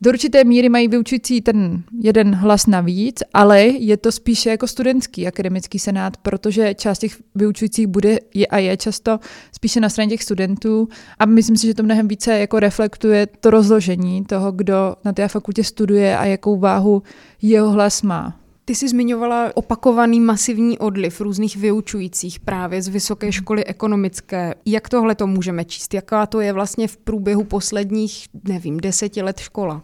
do 0.00 0.10
určité 0.10 0.44
míry 0.44 0.68
mají 0.68 0.88
vyučující 0.88 1.40
ten 1.40 1.82
jeden 2.00 2.34
hlas 2.34 2.66
navíc, 2.66 3.22
ale 3.34 3.62
je 3.62 3.96
to 3.96 4.12
spíše 4.12 4.50
jako 4.50 4.66
studentský 4.66 5.26
akademický 5.26 5.78
senát, 5.78 6.16
protože 6.16 6.74
část 6.74 6.98
těch 6.98 7.16
vyučujících 7.34 7.86
bude 7.86 8.18
je 8.34 8.46
a 8.46 8.58
je 8.58 8.76
často 8.76 9.18
spíše 9.52 9.80
na 9.80 9.88
straně 9.88 10.10
těch 10.10 10.22
studentů 10.22 10.88
a 11.18 11.26
myslím 11.26 11.56
si, 11.56 11.66
že 11.66 11.74
to 11.74 11.82
mnohem 11.82 12.08
více 12.08 12.38
jako 12.38 12.60
reflektuje 12.60 13.26
to 13.26 13.50
rozložení 13.50 14.24
toho, 14.24 14.52
kdo 14.52 14.96
na 15.04 15.12
té 15.12 15.28
fakultě 15.28 15.64
studuje 15.64 16.18
a 16.18 16.24
jakou 16.24 16.58
váhu 16.58 17.02
jeho 17.42 17.70
hlas 17.70 18.02
má. 18.02 18.40
Ty 18.68 18.74
jsi 18.74 18.88
zmiňovala 18.88 19.50
opakovaný 19.54 20.20
masivní 20.20 20.78
odliv 20.78 21.20
různých 21.20 21.56
vyučujících 21.56 22.40
právě 22.40 22.82
z 22.82 22.88
Vysoké 22.88 23.32
školy 23.32 23.64
ekonomické. 23.64 24.54
Jak 24.66 24.88
tohle 24.88 25.14
to 25.14 25.26
můžeme 25.26 25.64
číst? 25.64 25.94
Jaká 25.94 26.26
to 26.26 26.40
je 26.40 26.52
vlastně 26.52 26.88
v 26.88 26.96
průběhu 26.96 27.44
posledních, 27.44 28.26
nevím, 28.48 28.80
deseti 28.80 29.22
let 29.22 29.38
škola? 29.38 29.82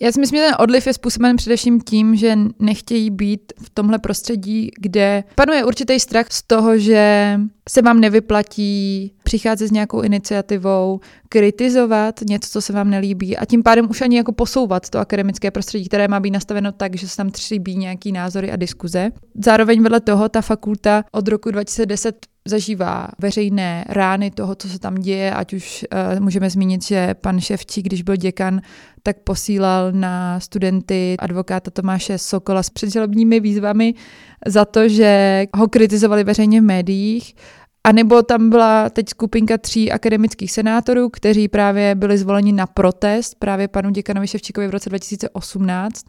Já 0.00 0.12
si 0.12 0.20
myslím, 0.20 0.40
že 0.40 0.46
ten 0.46 0.54
odliv 0.58 0.86
je 0.86 0.92
způsoben 0.92 1.36
především 1.36 1.80
tím, 1.80 2.16
že 2.16 2.38
nechtějí 2.58 3.10
být 3.10 3.52
v 3.62 3.70
tomhle 3.70 3.98
prostředí, 3.98 4.70
kde 4.80 5.24
panuje 5.34 5.64
určitý 5.64 6.00
strach 6.00 6.26
z 6.30 6.42
toho, 6.42 6.78
že 6.78 7.40
se 7.68 7.82
vám 7.82 8.00
nevyplatí 8.00 9.12
přicházet 9.22 9.68
s 9.68 9.70
nějakou 9.70 10.00
iniciativou, 10.00 11.00
kritizovat 11.28 12.20
něco, 12.28 12.50
co 12.50 12.60
se 12.60 12.72
vám 12.72 12.90
nelíbí 12.90 13.36
a 13.36 13.44
tím 13.44 13.62
pádem 13.62 13.90
už 13.90 14.00
ani 14.00 14.16
jako 14.16 14.32
posouvat 14.32 14.90
to 14.90 14.98
akademické 14.98 15.50
prostředí, 15.50 15.88
které 15.88 16.08
má 16.08 16.20
být 16.20 16.30
nastaveno 16.30 16.72
tak, 16.72 16.96
že 16.96 17.08
se 17.08 17.16
tam 17.16 17.30
třibí 17.30 17.76
nějaký 17.76 18.12
názory 18.12 18.52
a 18.52 18.56
diskuze. 18.56 19.10
Zároveň 19.44 19.82
vedle 19.82 20.00
toho 20.00 20.28
ta 20.28 20.40
fakulta 20.40 21.04
od 21.12 21.28
roku 21.28 21.50
2010 21.50 22.31
zažívá 22.44 23.08
veřejné 23.18 23.84
rány 23.88 24.30
toho, 24.30 24.54
co 24.54 24.68
se 24.68 24.78
tam 24.78 24.94
děje, 24.94 25.34
ať 25.34 25.52
už 25.52 25.84
uh, 26.14 26.20
můžeme 26.20 26.50
zmínit, 26.50 26.84
že 26.84 27.14
pan 27.14 27.40
Ševčík, 27.40 27.86
když 27.86 28.02
byl 28.02 28.16
děkan, 28.16 28.60
tak 29.02 29.16
posílal 29.18 29.92
na 29.92 30.40
studenty 30.40 31.16
advokáta 31.18 31.70
Tomáše 31.70 32.18
Sokola 32.18 32.62
s 32.62 32.70
předžalobními 32.70 33.40
výzvami 33.40 33.94
za 34.46 34.64
to, 34.64 34.88
že 34.88 35.44
ho 35.56 35.68
kritizovali 35.68 36.24
veřejně 36.24 36.60
v 36.60 36.64
médiích 36.64 37.34
a 37.84 37.92
nebo 37.92 38.22
tam 38.22 38.50
byla 38.50 38.90
teď 38.90 39.08
skupinka 39.08 39.58
tří 39.58 39.92
akademických 39.92 40.52
senátorů, 40.52 41.08
kteří 41.08 41.48
právě 41.48 41.94
byli 41.94 42.18
zvoleni 42.18 42.52
na 42.52 42.66
protest 42.66 43.34
právě 43.38 43.68
panu 43.68 43.90
děkanovi 43.90 44.26
Ševčíkovi 44.26 44.68
v 44.68 44.70
roce 44.70 44.88
2018, 44.88 46.04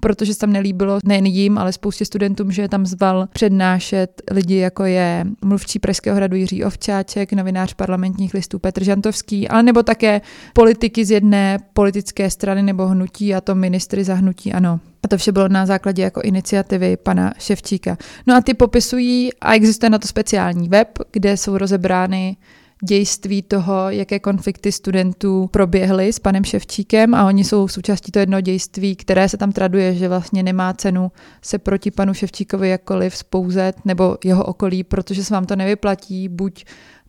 protože 0.00 0.34
se 0.34 0.40
tam 0.40 0.52
nelíbilo 0.52 0.98
nejen 1.04 1.26
jim, 1.26 1.58
ale 1.58 1.72
spoustě 1.72 2.04
studentům, 2.04 2.52
že 2.52 2.68
tam 2.68 2.86
zval 2.86 3.28
přednášet 3.32 4.22
lidi, 4.30 4.56
jako 4.56 4.84
je 4.84 5.24
mluvčí 5.44 5.78
Pražského 5.78 6.16
hradu 6.16 6.36
Jiří 6.36 6.64
Ovčáček, 6.64 7.32
novinář 7.32 7.74
parlamentních 7.74 8.34
listů 8.34 8.58
Petr 8.58 8.84
Žantovský, 8.84 9.48
ale 9.48 9.62
nebo 9.62 9.82
také 9.82 10.20
politiky 10.52 11.04
z 11.04 11.10
jedné 11.10 11.58
politické 11.72 12.30
strany 12.30 12.62
nebo 12.62 12.86
hnutí, 12.86 13.34
a 13.34 13.40
to 13.40 13.54
ministry 13.54 14.04
za 14.04 14.14
hnutí 14.14 14.52
ano. 14.52 14.80
A 15.04 15.08
to 15.08 15.16
vše 15.16 15.32
bylo 15.32 15.48
na 15.48 15.66
základě 15.66 16.02
jako 16.02 16.20
iniciativy 16.20 16.96
pana 16.96 17.32
Ševčíka. 17.38 17.96
No 18.26 18.34
a 18.34 18.40
ty 18.40 18.54
popisují, 18.54 19.30
a 19.40 19.54
existuje 19.54 19.90
na 19.90 19.98
to 19.98 20.08
speciální 20.08 20.68
web, 20.68 20.88
kde 21.12 21.36
jsou 21.36 21.58
rozebrány 21.58 22.36
dějství 22.84 23.42
toho, 23.42 23.90
jaké 23.90 24.18
konflikty 24.18 24.72
studentů 24.72 25.48
proběhly 25.52 26.12
s 26.12 26.18
panem 26.18 26.44
Ševčíkem 26.44 27.14
a 27.14 27.26
oni 27.26 27.44
jsou 27.44 27.68
součástí 27.68 28.12
toho 28.12 28.22
jednoho 28.22 28.40
dějství, 28.40 28.96
které 28.96 29.28
se 29.28 29.36
tam 29.36 29.52
traduje, 29.52 29.94
že 29.94 30.08
vlastně 30.08 30.42
nemá 30.42 30.72
cenu 30.72 31.12
se 31.42 31.58
proti 31.58 31.90
panu 31.90 32.14
Ševčíkovi 32.14 32.68
jakkoliv 32.68 33.16
spouzet 33.16 33.76
nebo 33.84 34.18
jeho 34.24 34.44
okolí, 34.44 34.84
protože 34.84 35.24
se 35.24 35.34
vám 35.34 35.46
to 35.46 35.56
nevyplatí, 35.56 36.28
buď 36.28 36.64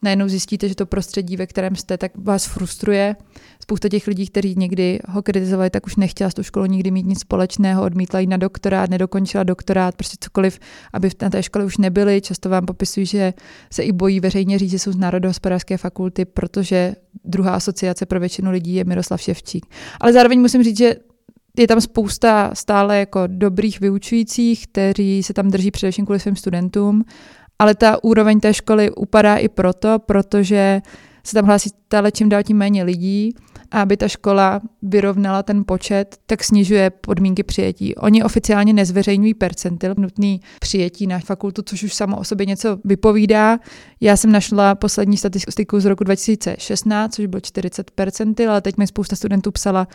najednou 0.05 0.27
zjistíte, 0.27 0.69
že 0.69 0.75
to 0.75 0.85
prostředí, 0.85 1.37
ve 1.37 1.47
kterém 1.47 1.75
jste, 1.75 1.97
tak 1.97 2.11
vás 2.15 2.45
frustruje. 2.45 3.15
Spousta 3.61 3.89
těch 3.89 4.07
lidí, 4.07 4.27
kteří 4.27 4.55
někdy 4.57 4.99
ho 5.07 5.21
kritizovali, 5.21 5.69
tak 5.69 5.85
už 5.85 5.95
nechtěla 5.95 6.29
s 6.29 6.33
tou 6.33 6.43
školou 6.43 6.65
nikdy 6.65 6.91
mít 6.91 7.05
nic 7.05 7.19
společného, 7.19 7.83
odmítla 7.83 8.19
jít 8.19 8.27
na 8.27 8.37
doktorát, 8.37 8.89
nedokončila 8.89 9.43
doktorát, 9.43 9.95
prostě 9.95 10.17
cokoliv, 10.19 10.59
aby 10.93 11.09
na 11.21 11.29
té 11.29 11.43
škole 11.43 11.65
už 11.65 11.77
nebyli. 11.77 12.21
Často 12.21 12.49
vám 12.49 12.65
popisují, 12.65 13.05
že 13.05 13.33
se 13.73 13.83
i 13.83 13.91
bojí 13.91 14.19
veřejně 14.19 14.59
říct, 14.59 14.71
že 14.71 14.79
jsou 14.79 14.91
z 14.91 14.97
národohospodářské 14.97 15.77
fakulty, 15.77 16.25
protože 16.25 16.95
druhá 17.25 17.51
asociace 17.51 18.05
pro 18.05 18.19
většinu 18.19 18.51
lidí 18.51 18.75
je 18.75 18.83
Miroslav 18.83 19.21
Ševčík. 19.21 19.65
Ale 19.99 20.13
zároveň 20.13 20.39
musím 20.39 20.63
říct, 20.63 20.77
že 20.77 20.95
je 21.57 21.67
tam 21.67 21.81
spousta 21.81 22.51
stále 22.53 22.99
jako 22.99 23.23
dobrých 23.27 23.79
vyučujících, 23.79 24.67
kteří 24.67 25.23
se 25.23 25.33
tam 25.33 25.51
drží 25.51 25.71
především 25.71 26.05
kvůli 26.05 26.19
svým 26.19 26.35
studentům 26.35 27.05
ale 27.59 27.75
ta 27.75 28.03
úroveň 28.03 28.39
té 28.39 28.53
školy 28.53 28.91
upadá 28.91 29.35
i 29.35 29.49
proto, 29.49 29.99
protože 29.99 30.81
se 31.23 31.33
tam 31.33 31.45
hlásí 31.45 31.69
stále 31.69 32.11
čím 32.11 32.29
dál 32.29 32.43
tím 32.43 32.57
méně 32.57 32.83
lidí 32.83 33.35
a 33.75 33.81
aby 33.81 33.97
ta 33.97 34.07
škola 34.07 34.61
vyrovnala 34.81 35.43
ten 35.43 35.63
počet, 35.67 36.17
tak 36.25 36.43
snižuje 36.43 36.89
podmínky 36.89 37.43
přijetí. 37.43 37.95
Oni 37.95 38.23
oficiálně 38.23 38.73
nezveřejňují 38.73 39.33
percentil 39.33 39.93
nutný 39.97 40.41
přijetí 40.59 41.07
na 41.07 41.19
fakultu, 41.19 41.61
což 41.61 41.83
už 41.83 41.93
samo 41.93 42.17
o 42.17 42.23
sobě 42.23 42.45
něco 42.45 42.77
vypovídá. 42.83 43.59
Já 44.01 44.17
jsem 44.17 44.31
našla 44.31 44.75
poslední 44.75 45.17
statistiku 45.17 45.79
z 45.79 45.85
roku 45.85 46.03
2016, 46.03 47.15
což 47.15 47.25
bylo 47.25 47.41
40 47.41 47.91
percentil, 47.91 48.51
ale 48.51 48.61
teď 48.61 48.77
mi 48.77 48.87
spousta 48.87 49.15
studentů 49.15 49.51
psala, 49.51 49.87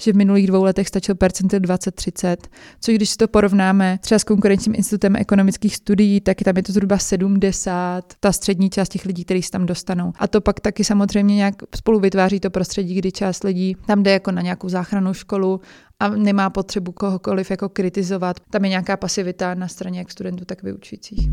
že 0.00 0.12
v 0.12 0.16
minulých 0.16 0.46
dvou 0.46 0.62
letech 0.62 0.88
stačil 0.88 1.14
percentil 1.14 1.58
20-30, 1.58 2.36
což 2.80 2.94
když 2.94 3.10
si 3.10 3.16
to 3.16 3.28
porovnáme 3.28 3.98
třeba 4.00 4.18
s 4.18 4.24
konkurenčním 4.24 4.74
institutem 4.74 5.16
ekonomických 5.16 5.76
studií, 5.76 6.20
tak 6.20 6.36
tam 6.44 6.56
je 6.56 6.62
to 6.62 6.72
zhruba 6.72 6.98
70, 6.98 8.04
ta 8.20 8.32
střední 8.32 8.70
část 8.70 8.88
těch 8.88 9.04
lidí, 9.04 9.24
kteří 9.24 9.42
se 9.42 9.50
tam 9.50 9.66
dostanou. 9.66 10.12
A 10.18 10.28
to 10.28 10.40
pak 10.40 10.60
taky 10.60 10.84
samozřejmě 10.84 11.36
nějak 11.36 11.54
spolu 11.76 12.00
vytváří 12.00 12.40
to 12.40 12.50
prostředí, 12.50 12.94
kdy 12.94 13.12
část 13.12 13.27
lidí 13.44 13.76
tam 13.86 14.02
jde 14.02 14.10
jako 14.10 14.32
na 14.32 14.42
nějakou 14.42 14.68
záchrannou 14.68 15.14
školu 15.14 15.60
a 16.00 16.08
nemá 16.08 16.50
potřebu 16.50 16.92
kohokoliv 16.92 17.50
jako 17.50 17.68
kritizovat. 17.68 18.36
Tam 18.50 18.64
je 18.64 18.70
nějaká 18.70 18.96
pasivita 18.96 19.54
na 19.54 19.68
straně 19.68 19.98
jak 19.98 20.10
studentů, 20.10 20.44
tak 20.44 20.62
vyučujících. 20.62 21.28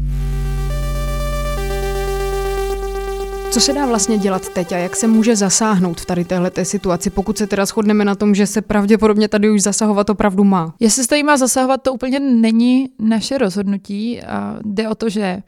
Co 3.52 3.62
se 3.62 3.74
dá 3.74 3.86
vlastně 3.86 4.18
dělat 4.18 4.50
teď 4.50 4.72
a 4.72 4.78
jak 4.78 4.96
se 4.96 5.08
může 5.08 5.36
zasáhnout 5.36 6.02
v 6.02 6.06
tady 6.06 6.26
téhle 6.26 6.52
situaci, 6.64 7.10
pokud 7.10 7.38
se 7.38 7.48
teda 7.48 7.66
shodneme 7.66 8.06
na 8.06 8.16
tom, 8.16 8.36
že 8.36 8.48
se 8.48 8.62
pravděpodobně 8.62 9.28
tady 9.28 9.50
už 9.50 9.62
zasahovat 9.62 10.10
opravdu 10.10 10.44
má? 10.44 10.76
Jestli 10.80 11.04
se 11.04 11.10
tady 11.10 11.24
má 11.24 11.38
zasahovat, 11.38 11.78
to 11.78 11.94
úplně 11.94 12.20
není 12.20 12.90
naše 13.00 13.38
rozhodnutí. 13.38 14.22
A 14.22 14.60
jde 14.66 14.90
o 14.90 14.96
to, 14.96 15.10
že 15.10 15.44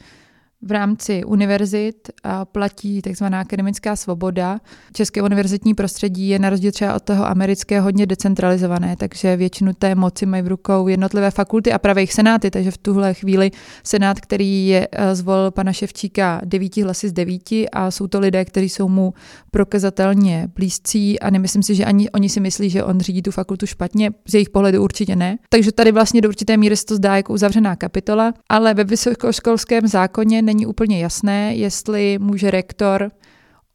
v 0.61 0.71
rámci 0.71 1.23
univerzit 1.23 2.09
platí 2.43 3.01
tzv. 3.01 3.23
akademická 3.23 3.95
svoboda. 3.95 4.59
České 4.93 5.21
univerzitní 5.21 5.73
prostředí 5.73 6.29
je 6.29 6.39
na 6.39 6.49
rozdíl 6.49 6.71
třeba 6.71 6.95
od 6.95 7.03
toho 7.03 7.27
amerického 7.27 7.83
hodně 7.83 8.05
decentralizované, 8.05 8.95
takže 8.95 9.35
většinu 9.35 9.73
té 9.73 9.95
moci 9.95 10.25
mají 10.25 10.43
v 10.43 10.47
rukou 10.47 10.87
jednotlivé 10.87 11.31
fakulty 11.31 11.71
a 11.71 11.79
právě 11.79 12.01
jejich 12.01 12.13
senáty, 12.13 12.51
takže 12.51 12.71
v 12.71 12.77
tuhle 12.77 13.13
chvíli 13.13 13.51
senát, 13.83 14.19
který 14.19 14.67
je 14.67 14.87
eh, 14.91 15.15
zvolil 15.15 15.51
pana 15.51 15.73
Ševčíka 15.73 16.41
devíti 16.45 16.81
hlasy 16.81 17.09
z 17.09 17.13
devíti 17.13 17.69
a 17.69 17.91
jsou 17.91 18.07
to 18.07 18.19
lidé, 18.19 18.45
kteří 18.45 18.69
jsou 18.69 18.89
mu 18.89 19.13
prokazatelně 19.51 20.47
blízcí 20.55 21.19
a 21.19 21.29
nemyslím 21.29 21.63
si, 21.63 21.75
že 21.75 21.85
ani 21.85 22.09
oni 22.09 22.29
si 22.29 22.39
myslí, 22.39 22.69
že 22.69 22.83
on 22.83 22.99
řídí 22.99 23.21
tu 23.21 23.31
fakultu 23.31 23.65
špatně, 23.65 24.11
z 24.27 24.33
jejich 24.33 24.49
pohledu 24.49 24.83
určitě 24.83 25.15
ne. 25.15 25.37
Takže 25.49 25.71
tady 25.71 25.91
vlastně 25.91 26.21
do 26.21 26.29
určité 26.29 26.57
míry 26.57 26.77
se 26.77 26.85
to 26.85 26.95
zdá 26.95 27.15
jako 27.15 27.33
uzavřená 27.33 27.75
kapitola, 27.75 28.33
ale 28.49 28.73
ve 28.73 28.83
vysokoškolském 28.83 29.87
zákoně 29.87 30.41
není 30.47 30.65
úplně 30.65 30.99
jasné, 30.99 31.55
jestli 31.55 32.19
může 32.19 32.51
rektor 32.51 33.11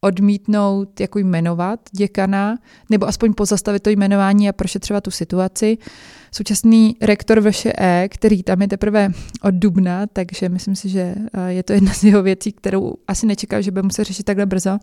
odmítnout 0.05 1.01
jako 1.01 1.19
jmenovat 1.19 1.81
děkana, 1.93 2.59
nebo 2.91 3.09
aspoň 3.09 3.35
pozastavit 3.35 3.83
to 3.83 3.91
jmenování 3.91 4.49
a 4.49 4.53
prošetřovat 4.53 5.05
tu 5.05 5.11
situaci. 5.11 5.79
Současný 6.35 6.97
rektor 7.01 7.51
VŠE, 7.51 8.09
který 8.11 8.43
tam 8.43 8.63
je 8.63 8.69
teprve 8.69 9.11
od 9.43 9.55
dubna, 9.55 10.07
takže 10.07 10.49
myslím 10.49 10.77
si, 10.77 10.89
že 10.89 11.15
eh, 11.33 11.53
je 11.53 11.63
to 11.63 11.73
jedna 11.73 11.95
z 11.95 12.05
jeho 12.05 12.23
věcí, 12.23 12.53
kterou 12.53 12.95
asi 13.09 13.27
nečekal, 13.27 13.63
že 13.63 13.71
by 13.71 13.83
musel 13.83 14.05
řešit 14.05 14.23
takhle 14.23 14.47
brzo, 14.47 14.79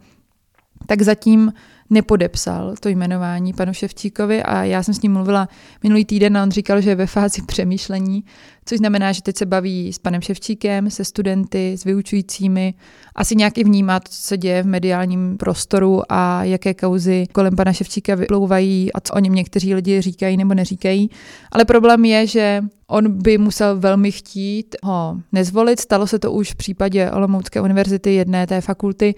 tak 0.86 1.02
zatím 1.02 1.54
nepodepsal 1.90 2.76
to 2.80 2.90
jmenování 2.90 3.54
panu 3.54 3.74
Ševčíkovi 3.74 4.44
a 4.44 4.64
já 4.64 4.84
jsem 4.84 4.94
s 4.94 5.02
ním 5.02 5.14
mluvila 5.14 5.50
minulý 5.84 6.06
týden 6.06 6.38
a 6.38 6.44
on 6.44 6.52
říkal, 6.52 6.82
že 6.82 6.90
je 6.90 6.96
ve 6.96 7.06
fázi 7.06 7.42
přemýšlení, 7.42 8.24
což 8.66 8.78
znamená, 8.78 9.12
že 9.12 9.22
teď 9.22 9.38
se 9.38 9.46
baví 9.46 9.94
s 9.94 10.00
panem 10.00 10.22
Ševčíkem, 10.22 10.90
se 10.90 11.06
studenty, 11.06 11.74
s 11.78 11.84
vyučujícími, 11.84 12.74
asi 13.16 13.36
nějak 13.36 13.58
i 13.58 13.64
vnímá 13.64 14.00
to, 14.00 14.10
co 14.10 14.22
se 14.22 14.38
děje 14.38 14.64
v 14.64 14.66
mediálním 14.66 15.38
prostoru 15.38 16.02
a 16.10 16.44
jaké 16.44 16.74
kauzy 16.74 17.28
kolem 17.32 17.56
pana 17.56 17.74
Ševčíka 17.74 18.16
vyplouvají 18.16 18.94
a 18.94 19.00
co 19.00 19.14
o 19.14 19.20
něm 19.20 19.36
někteří 19.36 19.76
lidi 19.76 20.02
říkají 20.02 20.38
nebo 20.38 20.54
neříkají. 20.54 21.10
Ale 21.52 21.66
problém 21.66 22.06
je, 22.06 22.28
že 22.28 22.64
on 22.88 23.22
by 23.22 23.38
musel 23.38 23.80
velmi 23.80 24.12
chtít 24.12 24.76
ho 24.84 25.18
nezvolit. 25.32 25.80
Stalo 25.80 26.08
se 26.08 26.20
to 26.20 26.32
už 26.32 26.52
v 26.52 26.56
případě 26.56 27.12
Olomoucké 27.12 27.62
univerzity, 27.62 28.14
jedné 28.14 28.48
té 28.48 28.62
fakulty, 28.62 29.16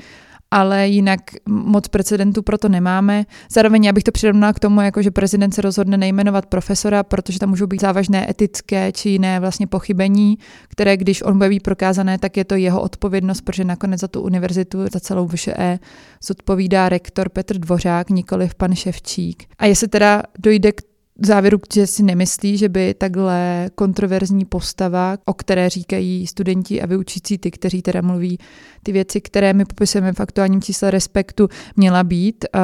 ale 0.52 0.88
jinak 0.88 1.22
moc 1.50 1.88
precedentů 1.88 2.42
proto 2.42 2.70
nemáme. 2.70 3.26
Zároveň 3.52 3.84
já 3.84 3.94
bych 3.94 4.04
to 4.04 4.12
přirovnala 4.12 4.54
k 4.54 4.60
tomu, 4.60 4.82
jako 4.82 5.02
že 5.02 5.12
prezident 5.12 5.52
se 5.52 5.62
rozhodne 5.62 5.98
nejmenovat 5.98 6.46
profesora, 6.46 7.04
protože 7.04 7.40
tam 7.40 7.50
můžou 7.50 7.68
být 7.68 7.82
závažné 7.82 8.30
etické 8.30 8.92
či 8.92 9.10
jiné 9.10 9.40
vlastně 9.40 9.68
pochybení, 9.68 10.38
které 10.68 10.98
když 10.98 11.22
on 11.22 11.38
bude 11.38 11.60
prokázané, 11.64 12.18
tak 12.18 12.38
je 12.38 12.46
to 12.46 12.56
jeho 12.56 12.82
odpovědnost, 12.82 13.42
protože 13.42 13.64
nakonec 13.64 14.00
za 14.00 14.08
tu 14.08 14.22
univerzitu, 14.22 14.80
za 14.94 15.00
celou 15.00 15.28
VŠE 15.28 15.80
zodpovídá 16.24 16.90
rektor 16.90 17.30
Petr 17.30 17.58
Dvořák, 17.58 18.10
nikoliv 18.10 18.56
pan 18.56 18.76
Ševčík. 18.76 19.44
A 19.58 19.66
jestli 19.66 19.88
teda 19.88 20.24
dojde 20.40 20.72
k 20.72 20.82
závěru, 21.28 21.60
že 21.74 21.88
si 21.88 22.04
nemyslí, 22.04 22.58
že 22.58 22.70
by 22.70 22.94
takhle 22.94 23.70
kontroverzní 23.76 24.46
postava, 24.46 25.18
o 25.26 25.34
které 25.34 25.70
říkají 25.70 26.28
studenti 26.28 26.82
a 26.82 26.86
vyučící 26.86 27.38
ty, 27.38 27.52
kteří 27.52 27.82
teda 27.82 28.02
mluví 28.02 28.38
ty 28.84 28.92
věci, 28.92 29.22
které 29.22 29.54
my 29.54 29.66
popisujeme 29.66 30.14
v 30.14 30.20
aktuálním 30.20 30.62
čísle 30.62 30.92
respektu, 30.92 31.48
měla 31.76 32.04
být, 32.04 32.46
uh, 32.56 32.62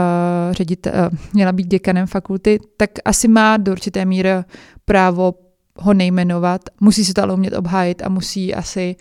ředit, 0.53 0.87
uh, 0.87 0.93
měla 1.33 1.51
být 1.51 1.67
děkanem 1.67 2.07
fakulty, 2.07 2.59
tak 2.77 2.89
asi 3.05 3.27
má 3.27 3.57
do 3.57 3.71
určité 3.71 4.05
míry 4.05 4.29
právo 4.85 5.33
ho 5.79 5.93
nejmenovat. 5.93 6.61
Musí 6.79 7.05
se 7.05 7.13
to 7.13 7.23
ale 7.23 7.33
umět 7.33 7.53
obhájit 7.53 8.01
a 8.01 8.09
musí 8.09 8.53
asi 8.53 8.95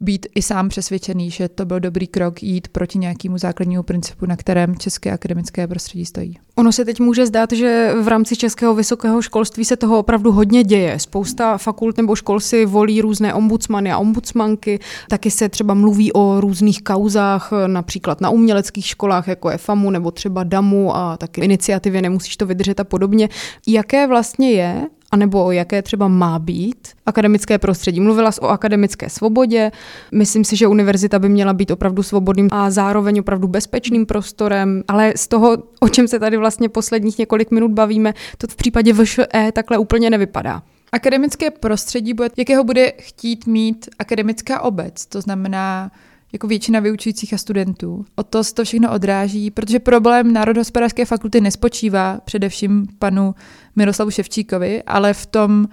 být 0.00 0.26
i 0.34 0.42
sám 0.42 0.68
přesvědčený, 0.68 1.30
že 1.30 1.48
to 1.48 1.64
byl 1.64 1.80
dobrý 1.80 2.06
krok 2.06 2.42
jít 2.42 2.68
proti 2.68 2.98
nějakému 2.98 3.38
základnímu 3.38 3.82
principu, 3.82 4.26
na 4.26 4.36
kterém 4.36 4.76
české 4.76 5.12
akademické 5.12 5.66
prostředí 5.66 6.06
stojí. 6.06 6.38
Ono 6.56 6.72
se 6.72 6.84
teď 6.84 7.00
může 7.00 7.26
zdát, 7.26 7.52
že 7.52 7.92
v 8.02 8.08
rámci 8.08 8.36
českého 8.36 8.74
vysokého 8.74 9.22
školství 9.22 9.64
se 9.64 9.76
toho 9.76 9.98
opravdu 9.98 10.32
hodně 10.32 10.64
děje. 10.64 10.98
Spousta 10.98 11.58
fakult 11.58 11.96
nebo 11.96 12.16
škol 12.16 12.40
si 12.40 12.66
volí 12.66 13.00
různé 13.00 13.34
ombudsmany 13.34 13.92
a 13.92 13.98
ombudsmanky, 13.98 14.78
taky 15.08 15.30
se 15.30 15.48
třeba 15.48 15.74
mluví 15.74 16.12
o 16.12 16.40
různých 16.40 16.82
kauzách, 16.82 17.52
například 17.66 18.20
na 18.20 18.30
uměleckých 18.30 18.86
školách, 18.86 19.28
jako 19.28 19.50
je 19.50 19.58
FAMu 19.58 19.90
nebo 19.90 20.10
třeba 20.10 20.44
DAMu 20.44 20.96
a 20.96 21.16
taky 21.16 21.40
iniciativě 21.40 22.02
Nemusíš 22.02 22.36
to 22.36 22.46
vydržet 22.46 22.80
a 22.80 22.84
podobně. 22.84 23.28
Jaké 23.66 24.06
vlastně 24.06 24.50
je 24.50 24.86
anebo 25.10 25.44
o 25.44 25.50
jaké 25.50 25.82
třeba 25.82 26.08
má 26.08 26.38
být 26.38 26.88
akademické 27.06 27.58
prostředí. 27.58 28.00
Mluvila 28.00 28.32
jsi 28.32 28.40
o 28.40 28.46
akademické 28.46 29.10
svobodě. 29.10 29.72
Myslím 30.12 30.44
si, 30.44 30.56
že 30.56 30.66
univerzita 30.66 31.18
by 31.18 31.28
měla 31.28 31.52
být 31.52 31.70
opravdu 31.70 32.02
svobodným 32.02 32.48
a 32.52 32.70
zároveň 32.70 33.20
opravdu 33.20 33.48
bezpečným 33.48 34.06
prostorem, 34.06 34.82
ale 34.88 35.12
z 35.16 35.28
toho, 35.28 35.56
o 35.80 35.88
čem 35.88 36.08
se 36.08 36.18
tady 36.18 36.36
vlastně 36.36 36.68
posledních 36.68 37.18
několik 37.18 37.50
minut 37.50 37.70
bavíme, 37.70 38.14
to 38.38 38.46
v 38.46 38.56
případě 38.56 38.92
VŠE 38.92 39.52
takhle 39.52 39.78
úplně 39.78 40.10
nevypadá. 40.10 40.62
Akademické 40.92 41.50
prostředí, 41.50 42.14
bude, 42.14 42.30
jakého 42.36 42.64
bude 42.64 42.92
chtít 42.98 43.46
mít 43.46 43.88
akademická 43.98 44.60
obec, 44.60 45.06
to 45.06 45.20
znamená 45.20 45.90
jako 46.36 46.46
většina 46.46 46.80
vyučujících 46.80 47.34
a 47.34 47.38
studentů. 47.38 48.04
O 48.14 48.22
to 48.22 48.44
se 48.44 48.54
to 48.54 48.64
všechno 48.64 48.92
odráží, 48.92 49.50
protože 49.50 49.78
problém 49.78 50.32
Národohospodářské 50.32 51.04
fakulty 51.04 51.40
nespočívá 51.40 52.20
především 52.24 52.86
panu 52.98 53.34
Miroslavu 53.76 54.10
Ševčíkovi, 54.10 54.82
ale 54.82 55.14
v 55.14 55.26
tom, 55.26 55.68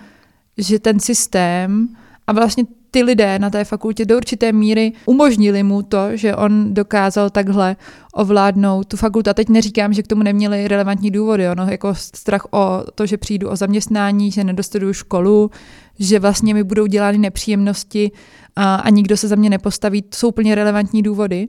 že 0.57 0.79
ten 0.79 0.99
systém 0.99 1.87
a 2.27 2.33
vlastně 2.33 2.63
ty 2.93 3.03
lidé 3.03 3.39
na 3.39 3.49
té 3.49 3.65
fakultě 3.65 4.05
do 4.05 4.17
určité 4.17 4.51
míry 4.51 4.91
umožnili 5.05 5.63
mu 5.63 5.81
to, 5.81 6.17
že 6.17 6.35
on 6.35 6.73
dokázal 6.73 7.29
takhle 7.29 7.75
ovládnout 8.13 8.87
tu 8.87 8.97
fakultu. 8.97 9.29
A 9.29 9.33
teď 9.33 9.49
neříkám, 9.49 9.93
že 9.93 10.03
k 10.03 10.07
tomu 10.07 10.23
neměli 10.23 10.67
relevantní 10.67 11.11
důvody, 11.11 11.49
ono 11.49 11.67
jako 11.71 11.95
strach 11.95 12.45
o 12.51 12.83
to, 12.95 13.05
že 13.05 13.17
přijdu 13.17 13.49
o 13.49 13.55
zaměstnání, 13.55 14.31
že 14.31 14.43
nedostuduju 14.43 14.93
školu, 14.93 15.51
že 15.99 16.19
vlastně 16.19 16.53
mi 16.53 16.63
budou 16.63 16.85
dělány 16.85 17.17
nepříjemnosti 17.17 18.11
a, 18.55 18.75
a 18.75 18.89
nikdo 18.89 19.17
se 19.17 19.27
za 19.27 19.35
mě 19.35 19.49
nepostaví, 19.49 20.01
to 20.01 20.17
jsou 20.17 20.27
úplně 20.27 20.55
relevantní 20.55 21.01
důvody 21.01 21.47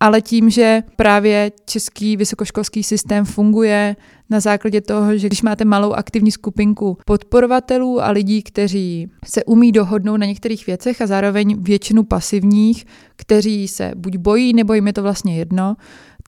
ale 0.00 0.22
tím, 0.22 0.50
že 0.50 0.82
právě 0.96 1.52
český 1.64 2.16
vysokoškolský 2.16 2.82
systém 2.82 3.24
funguje 3.24 3.96
na 4.30 4.40
základě 4.40 4.80
toho, 4.80 5.16
že 5.16 5.26
když 5.26 5.42
máte 5.42 5.64
malou 5.64 5.92
aktivní 5.92 6.30
skupinku 6.30 6.98
podporovatelů 7.06 8.02
a 8.02 8.10
lidí, 8.10 8.42
kteří 8.42 9.10
se 9.24 9.44
umí 9.44 9.72
dohodnout 9.72 10.16
na 10.16 10.26
některých 10.26 10.66
věcech 10.66 11.00
a 11.00 11.06
zároveň 11.06 11.62
většinu 11.62 12.02
pasivních, 12.02 12.86
kteří 13.16 13.68
se 13.68 13.92
buď 13.96 14.16
bojí, 14.16 14.52
nebo 14.52 14.74
jim 14.74 14.86
je 14.86 14.92
to 14.92 15.02
vlastně 15.02 15.36
jedno, 15.36 15.76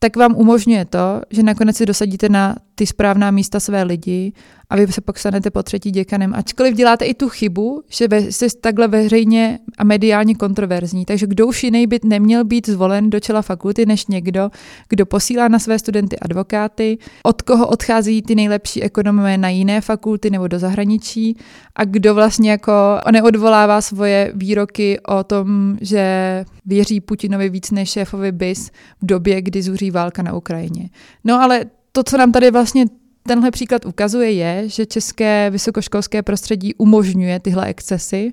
tak 0.01 0.17
vám 0.17 0.37
umožňuje 0.37 0.85
to, 0.85 1.21
že 1.31 1.43
nakonec 1.43 1.77
si 1.77 1.87
dosadíte 1.87 2.29
na 2.29 2.57
ty 2.75 2.87
správná 2.87 3.31
místa 3.31 3.61
své 3.61 3.83
lidi 3.83 4.33
a 4.70 4.76
vy 4.76 4.87
se 4.87 5.00
pak 5.00 5.18
stanete 5.18 5.50
po 5.50 5.62
třetí 5.62 5.90
děkanem. 5.90 6.35
Ačkoliv 6.35 6.74
děláte 6.74 7.05
i 7.05 7.14
tu 7.14 7.29
chybu, 7.29 7.83
že 7.88 8.09
jste 8.20 8.46
takhle 8.61 8.88
veřejně 8.88 9.59
a 9.79 9.85
mediálně 9.85 10.35
kontroverzní. 10.35 11.05
Takže 11.05 11.26
kdo 11.26 11.46
už 11.46 11.64
jiný 11.64 11.87
by 11.87 11.98
neměl 12.05 12.44
být 12.44 12.68
zvolen 12.68 13.11
do 13.11 13.20
čela 13.20 13.42
fakulty, 13.42 13.87
než 13.87 14.07
někdo, 14.07 14.50
kdo 14.88 15.07
posílá 15.07 15.48
na 15.48 15.59
své 15.59 15.79
studenty 15.79 16.18
advokáty, 16.18 16.98
od 17.22 17.42
koho 17.42 17.66
odchází 17.68 18.22
ty 18.22 18.35
nejlepší 18.35 18.83
ekonomové 18.83 19.38
na 19.38 19.48
jiné 19.48 19.81
fakulty 19.81 20.31
nebo 20.31 20.48
do 20.48 20.59
zahraničí 20.59 21.37
a 21.76 21.85
kdo 21.85 22.14
vlastně 22.14 22.50
jako 22.50 22.72
neodvolává 23.12 23.81
svoje 23.81 24.33
výroky 24.35 25.00
o 25.00 25.24
tom, 25.24 25.79
že 25.81 26.44
věří 26.66 27.00
Putinovi 27.00 27.48
víc 27.48 27.70
než 27.70 27.90
šéfovi 27.90 28.33
BIS 28.33 28.70
v 29.02 29.07
době, 29.07 29.42
kdy 29.42 29.62
zuří 29.62 29.90
válka 29.90 30.22
na 30.22 30.35
Ukrajině. 30.35 30.90
No 31.24 31.42
ale 31.42 31.64
to, 31.92 32.02
co 32.02 32.16
nám 32.16 32.33
tady 32.33 32.50
vlastně 32.50 32.85
tenhle 33.27 33.51
příklad 33.51 33.87
ukazuje, 33.87 34.33
je, 34.33 34.69
že 34.69 34.87
české 34.87 35.51
vysokoškolské 35.51 36.23
prostředí 36.23 36.75
umožňuje 36.75 37.41
tyhle 37.41 37.67
excesy. 37.67 38.33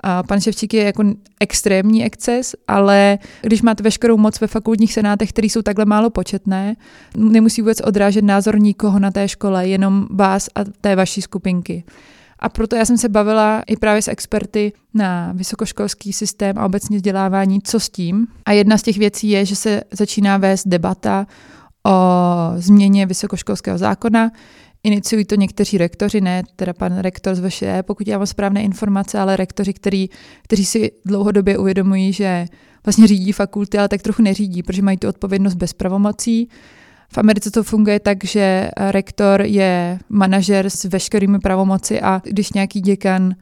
A 0.00 0.22
pan 0.22 0.40
Ševčík 0.40 0.74
je 0.74 0.84
jako 0.84 1.04
extrémní 1.40 2.04
exces, 2.04 2.54
ale 2.68 3.18
když 3.42 3.62
máte 3.62 3.82
veškerou 3.82 4.16
moc 4.16 4.40
ve 4.40 4.46
fakultních 4.46 4.92
senátech, 4.92 5.28
které 5.28 5.46
jsou 5.46 5.62
takhle 5.62 5.84
málo 5.84 6.10
početné, 6.10 6.76
nemusí 7.16 7.62
vůbec 7.62 7.80
odrážet 7.80 8.24
názor 8.24 8.60
nikoho 8.60 8.98
na 8.98 9.10
té 9.10 9.28
škole, 9.28 9.68
jenom 9.68 10.06
vás 10.10 10.48
a 10.54 10.64
té 10.80 10.96
vaší 10.96 11.22
skupinky. 11.22 11.84
A 12.38 12.48
proto 12.48 12.76
já 12.76 12.84
jsem 12.84 12.98
se 12.98 13.08
bavila 13.08 13.62
i 13.66 13.76
právě 13.76 14.02
s 14.02 14.08
experty 14.08 14.72
na 14.94 15.32
vysokoškolský 15.32 16.12
systém 16.12 16.58
a 16.58 16.66
obecně 16.66 16.96
vzdělávání, 16.96 17.62
co 17.62 17.80
s 17.80 17.90
tím. 17.90 18.26
A 18.44 18.52
jedna 18.52 18.78
z 18.78 18.82
těch 18.82 18.98
věcí 18.98 19.30
je, 19.30 19.44
že 19.44 19.56
se 19.56 19.82
začíná 19.90 20.36
vést 20.36 20.68
debata 20.68 21.26
o 21.86 22.52
změně 22.56 23.06
vysokoškolského 23.06 23.78
zákona. 23.78 24.30
Iniciují 24.82 25.24
to 25.24 25.34
někteří 25.34 25.78
rektoři, 25.78 26.20
ne 26.20 26.42
teda 26.56 26.72
pan 26.72 26.98
rektor 26.98 27.34
z 27.34 27.48
VŠE, 27.48 27.82
pokud 27.82 28.08
já 28.08 28.18
mám 28.18 28.26
správné 28.26 28.62
informace, 28.62 29.18
ale 29.18 29.36
rektoři, 29.36 29.72
který, 29.72 30.08
kteří 30.42 30.64
si 30.64 30.92
dlouhodobě 31.04 31.58
uvědomují, 31.58 32.12
že 32.12 32.46
vlastně 32.86 33.06
řídí 33.06 33.32
fakulty, 33.32 33.78
ale 33.78 33.88
tak 33.88 34.02
trochu 34.02 34.22
neřídí, 34.22 34.62
protože 34.62 34.82
mají 34.82 34.96
tu 34.96 35.08
odpovědnost 35.08 35.54
bez 35.54 35.72
pravomocí. 35.72 36.48
V 37.12 37.18
Americe 37.18 37.50
to 37.50 37.62
funguje 37.62 38.00
tak, 38.00 38.24
že 38.24 38.70
rektor 38.76 39.42
je 39.42 39.98
manažer 40.08 40.70
s 40.70 40.84
veškerými 40.84 41.38
pravomoci 41.38 42.00
a 42.00 42.22
když 42.24 42.52
nějaký 42.52 42.80
děkan 42.80 43.34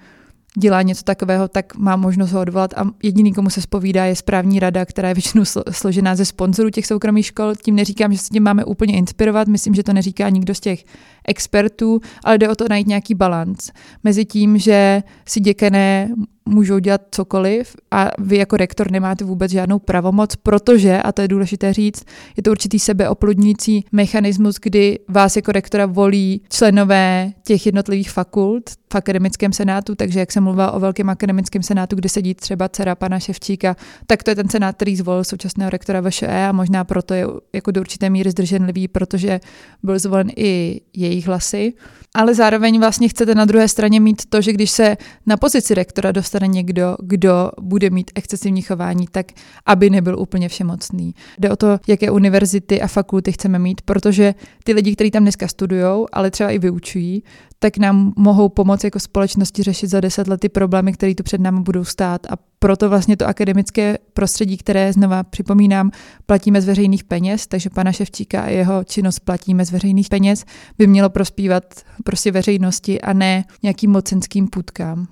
dělá 0.59 0.83
něco 0.83 1.03
takového, 1.03 1.49
tak 1.49 1.77
má 1.77 1.97
možnost 1.97 2.33
ho 2.33 2.41
odvolat 2.41 2.75
a 2.77 2.85
jediný, 3.03 3.33
komu 3.33 3.51
se 3.51 3.63
spovídá, 3.63 4.05
je 4.05 4.17
správní 4.17 4.61
rada, 4.61 4.85
která 4.85 5.09
je 5.09 5.15
většinou 5.15 5.45
složená 5.71 6.15
ze 6.17 6.25
sponzorů 6.25 6.71
těch 6.71 6.87
soukromých 6.87 7.27
škol. 7.27 7.55
Tím 7.55 7.77
neříkám, 7.77 8.13
že 8.13 8.19
se 8.19 8.29
tím 8.29 8.43
máme 8.43 8.65
úplně 8.65 8.97
inspirovat, 8.97 9.49
myslím, 9.49 9.75
že 9.75 9.83
to 9.83 9.93
neříká 9.93 10.29
nikdo 10.29 10.55
z 10.55 10.61
těch 10.61 10.85
expertů, 11.29 12.01
ale 12.25 12.39
jde 12.39 12.49
o 12.49 12.55
to 12.55 12.65
najít 12.71 12.87
nějaký 12.87 13.15
balans 13.15 13.71
mezi 14.05 14.25
tím, 14.25 14.59
že 14.59 15.03
si 15.27 15.41
děkané 15.41 16.09
můžou 16.49 16.79
dělat 16.79 17.01
cokoliv 17.11 17.77
a 17.91 18.11
vy 18.19 18.37
jako 18.37 18.57
rektor 18.57 18.91
nemáte 18.91 19.25
vůbec 19.25 19.53
žádnou 19.53 19.79
pravomoc, 19.79 20.37
protože, 20.37 21.03
a 21.03 21.13
to 21.13 21.23
je 21.23 21.29
důležité 21.29 21.73
říct, 21.73 22.05
je 22.37 22.43
to 22.43 22.51
určitý 22.51 22.79
sebeoplodňující 22.79 23.85
mechanismus, 23.93 24.57
kdy 24.63 24.99
vás 25.09 25.37
jako 25.37 25.53
rektora 25.53 25.87
volí 25.87 26.43
členové 26.49 27.33
těch 27.45 27.67
jednotlivých 27.67 28.11
fakult 28.11 28.71
v 28.93 28.95
akademickém 28.95 29.53
senátu, 29.53 29.95
takže 29.95 30.21
jak 30.21 30.33
jsem 30.33 30.45
mluvila 30.45 30.73
o 30.73 30.81
velkém 30.81 31.11
akademickém 31.11 31.63
senátu, 31.63 31.97
kde 31.97 32.09
sedí 32.09 32.35
třeba 32.35 32.69
dcera 32.69 32.95
pana 32.95 33.19
Ševčíka, 33.19 33.77
tak 34.07 34.23
to 34.23 34.31
je 34.31 34.35
ten 34.37 34.49
senát, 34.49 34.77
který 34.77 34.97
zvolil 34.97 35.25
současného 35.25 35.71
rektora 35.71 36.01
VŠE 36.01 36.47
a 36.47 36.53
možná 36.53 36.85
proto 36.85 37.15
je 37.15 37.27
jako 37.53 37.71
do 37.71 37.81
určité 37.81 38.11
míry 38.11 38.31
zdrženlivý, 38.31 38.89
protože 38.89 39.41
byl 39.83 39.99
zvolen 39.99 40.31
i 40.37 40.81
jejich 41.13 41.27
hlasy. 41.27 41.73
Ale 42.15 42.35
zároveň 42.35 42.81
vlastně 42.81 43.09
chcete 43.09 43.35
na 43.35 43.45
druhé 43.45 43.69
straně 43.69 44.01
mít 44.01 44.23
to, 44.29 44.41
že 44.41 44.53
když 44.53 44.71
se 44.71 44.97
na 45.27 45.37
pozici 45.37 45.75
rektora 45.75 46.13
dostane 46.13 46.47
někdo, 46.49 46.97
kdo 47.03 47.51
bude 47.61 47.91
mít 47.91 48.11
excesivní 48.15 48.63
chování, 48.63 49.07
tak 49.11 49.27
aby 49.67 49.91
nebyl 49.91 50.19
úplně 50.19 50.49
všemocný. 50.49 51.15
Jde 51.39 51.51
o 51.51 51.57
to, 51.57 51.79
jaké 51.87 52.11
univerzity 52.11 52.83
a 52.83 52.87
fakulty 52.87 53.33
chceme 53.33 53.59
mít, 53.59 53.81
protože 53.81 54.35
ty 54.65 54.73
lidi, 54.73 54.95
kteří 54.95 55.11
tam 55.11 55.23
dneska 55.23 55.49
studují, 55.49 56.07
ale 56.13 56.31
třeba 56.31 56.51
i 56.51 56.59
vyučují, 56.59 57.23
tak 57.59 57.79
nám 57.79 58.13
mohou 58.17 58.49
pomoct 58.49 58.85
jako 58.85 59.01
společnosti 59.01 59.63
řešit 59.63 59.87
za 59.87 60.01
deset 60.01 60.29
let 60.29 60.41
ty 60.41 60.49
problémy, 60.49 60.93
které 60.93 61.15
tu 61.15 61.23
před 61.23 61.41
námi 61.41 61.61
budou 61.61 61.85
stát. 61.85 62.27
A 62.27 62.52
proto 62.63 62.89
vlastně 62.89 63.17
to 63.17 63.27
akademické 63.27 63.99
prostředí, 64.15 64.57
které 64.57 64.93
znova 64.93 65.23
připomínám, 65.23 65.91
platíme 66.27 66.61
z 66.61 66.67
veřejných 66.67 67.05
peněz, 67.05 67.47
takže 67.47 67.71
pana 67.71 67.93
Ševčíka 67.93 68.43
a 68.43 68.49
jeho 68.49 68.85
činnost 68.85 69.19
platíme 69.19 69.65
z 69.65 69.71
veřejných 69.71 70.09
peněz, 70.09 70.45
by 70.79 70.87
mělo 70.87 71.11
prospívat 71.11 71.65
prostě 72.05 72.31
veřejnosti 72.31 73.01
a 73.01 73.13
ne 73.13 73.45
nějakým 73.63 73.91
mocenským 73.91 74.49
půdkám. 74.49 75.07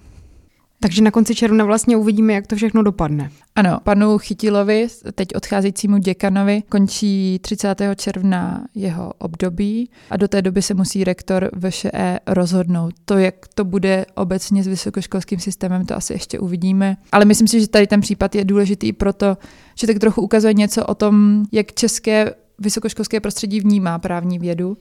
Takže 0.82 1.02
na 1.02 1.10
konci 1.10 1.34
června 1.34 1.64
vlastně 1.64 1.96
uvidíme, 1.96 2.32
jak 2.32 2.46
to 2.46 2.56
všechno 2.56 2.82
dopadne. 2.82 3.30
Ano, 3.54 3.78
panu 3.84 4.18
Chytilovi, 4.18 4.86
teď 5.14 5.28
odcházejícímu 5.34 5.98
děkanovi, 5.98 6.62
končí 6.68 7.38
30. 7.38 7.82
června 7.96 8.64
jeho 8.74 9.12
období 9.18 9.90
a 10.10 10.16
do 10.16 10.28
té 10.28 10.42
doby 10.42 10.62
se 10.62 10.74
musí 10.74 11.04
rektor 11.04 11.50
VŠE 11.68 12.20
rozhodnout. 12.26 12.94
To, 13.04 13.18
jak 13.18 13.34
to 13.54 13.64
bude 13.64 14.06
obecně 14.14 14.62
s 14.62 14.66
vysokoškolským 14.66 15.38
systémem, 15.38 15.86
to 15.86 15.96
asi 15.96 16.12
ještě 16.12 16.38
uvidíme. 16.38 16.96
Ale 17.12 17.24
myslím 17.24 17.48
si, 17.48 17.60
že 17.60 17.68
tady 17.68 17.86
ten 17.86 18.00
případ 18.00 18.34
je 18.34 18.44
důležitý 18.44 18.92
proto, 18.92 19.36
že 19.74 19.86
tak 19.86 19.98
trochu 19.98 20.22
ukazuje 20.22 20.54
něco 20.54 20.86
o 20.86 20.94
tom, 20.94 21.44
jak 21.52 21.72
české 21.72 22.34
vysokoškolské 22.58 23.20
prostředí 23.20 23.60
vnímá 23.60 23.98
právní 23.98 24.38
vědu. 24.38 24.76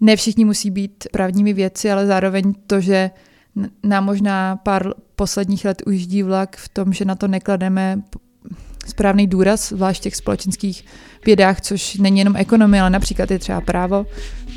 Ne 0.00 0.16
všichni 0.16 0.44
musí 0.44 0.70
být 0.70 1.04
právními 1.12 1.52
věci, 1.52 1.90
ale 1.90 2.06
zároveň 2.06 2.54
to, 2.66 2.80
že 2.80 3.10
nám 3.82 4.04
možná 4.04 4.56
pár 4.56 4.92
posledních 5.16 5.64
let 5.64 5.82
ujíždí 5.86 6.22
vlak 6.22 6.56
v 6.56 6.68
tom, 6.68 6.92
že 6.92 7.04
na 7.04 7.14
to 7.14 7.28
neklademe 7.28 7.98
správný 8.86 9.26
důraz, 9.26 9.68
zvlášť 9.68 10.00
v 10.00 10.02
těch 10.02 10.16
společenských 10.16 10.84
vědách, 11.26 11.60
což 11.60 11.96
není 11.96 12.18
jenom 12.18 12.36
ekonomie, 12.36 12.80
ale 12.80 12.90
například 12.90 13.30
je 13.30 13.38
třeba 13.38 13.60
právo, 13.60 14.06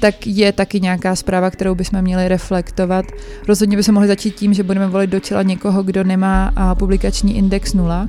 tak 0.02 0.28
je 0.28 0.52
taky 0.52 0.82
nějaká 0.82 1.16
zpráva, 1.16 1.50
kterou 1.50 1.76
bychom 1.76 2.02
měli 2.02 2.28
reflektovat. 2.28 3.06
Rozhodně 3.48 3.78
bychom 3.78 3.94
mohli 3.94 4.08
začít 4.08 4.36
tím, 4.36 4.54
že 4.54 4.64
budeme 4.64 4.88
volit 4.88 5.10
do 5.10 5.20
čela 5.20 5.44
někoho, 5.44 5.84
kdo 5.84 6.04
nemá 6.04 6.54
publikační 6.80 7.38
index 7.38 7.74
nula, 7.74 8.08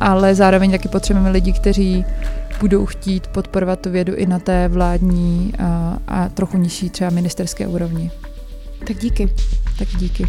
ale 0.00 0.34
zároveň 0.34 0.70
taky 0.70 0.88
potřebujeme 0.88 1.30
lidi, 1.30 1.52
kteří 1.52 2.04
budou 2.60 2.86
chtít 2.86 3.26
podporovat 3.26 3.80
tu 3.80 3.90
vědu 3.90 4.14
i 4.14 4.26
na 4.26 4.38
té 4.38 4.68
vládní 4.68 5.52
a, 5.58 5.98
a 6.08 6.28
trochu 6.28 6.56
nižší 6.56 6.90
třeba 6.90 7.10
ministerské 7.10 7.66
úrovni. 7.66 8.10
Tak 8.86 8.96
díky. 8.96 9.28
Tak 9.78 9.88
díky. 9.88 10.26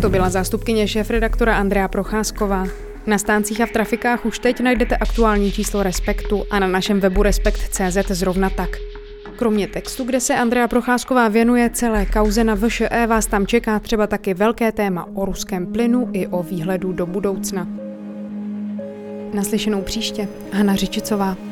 To 0.00 0.08
byla 0.08 0.30
zástupkyně 0.30 0.88
šéf-redaktora 0.88 1.56
Andrea 1.56 1.88
Procházková. 1.88 2.66
Na 3.06 3.18
stáncích 3.18 3.60
a 3.60 3.66
v 3.66 3.70
trafikách 3.70 4.26
už 4.26 4.38
teď 4.38 4.60
najdete 4.60 4.96
aktuální 4.96 5.52
číslo 5.52 5.82
Respektu 5.82 6.44
a 6.50 6.58
na 6.58 6.66
našem 6.66 7.00
webu 7.00 7.22
respekt.cz 7.22 8.10
zrovna 8.10 8.50
tak. 8.50 8.70
Kromě 9.36 9.68
textu, 9.68 10.04
kde 10.04 10.20
se 10.20 10.34
Andrea 10.34 10.68
Procházková 10.68 11.28
věnuje 11.28 11.70
celé 11.70 12.06
kauze 12.06 12.44
na 12.44 12.54
VŠE, 12.54 13.06
vás 13.06 13.26
tam 13.26 13.46
čeká 13.46 13.78
třeba 13.78 14.06
taky 14.06 14.34
velké 14.34 14.72
téma 14.72 15.08
o 15.14 15.24
ruském 15.24 15.66
plynu 15.66 16.10
i 16.12 16.26
o 16.26 16.42
výhledu 16.42 16.92
do 16.92 17.06
budoucna. 17.06 17.89
Naslyšenou 19.34 19.82
příště. 19.82 20.28
Hana 20.52 20.74
Řičicová. 20.74 21.49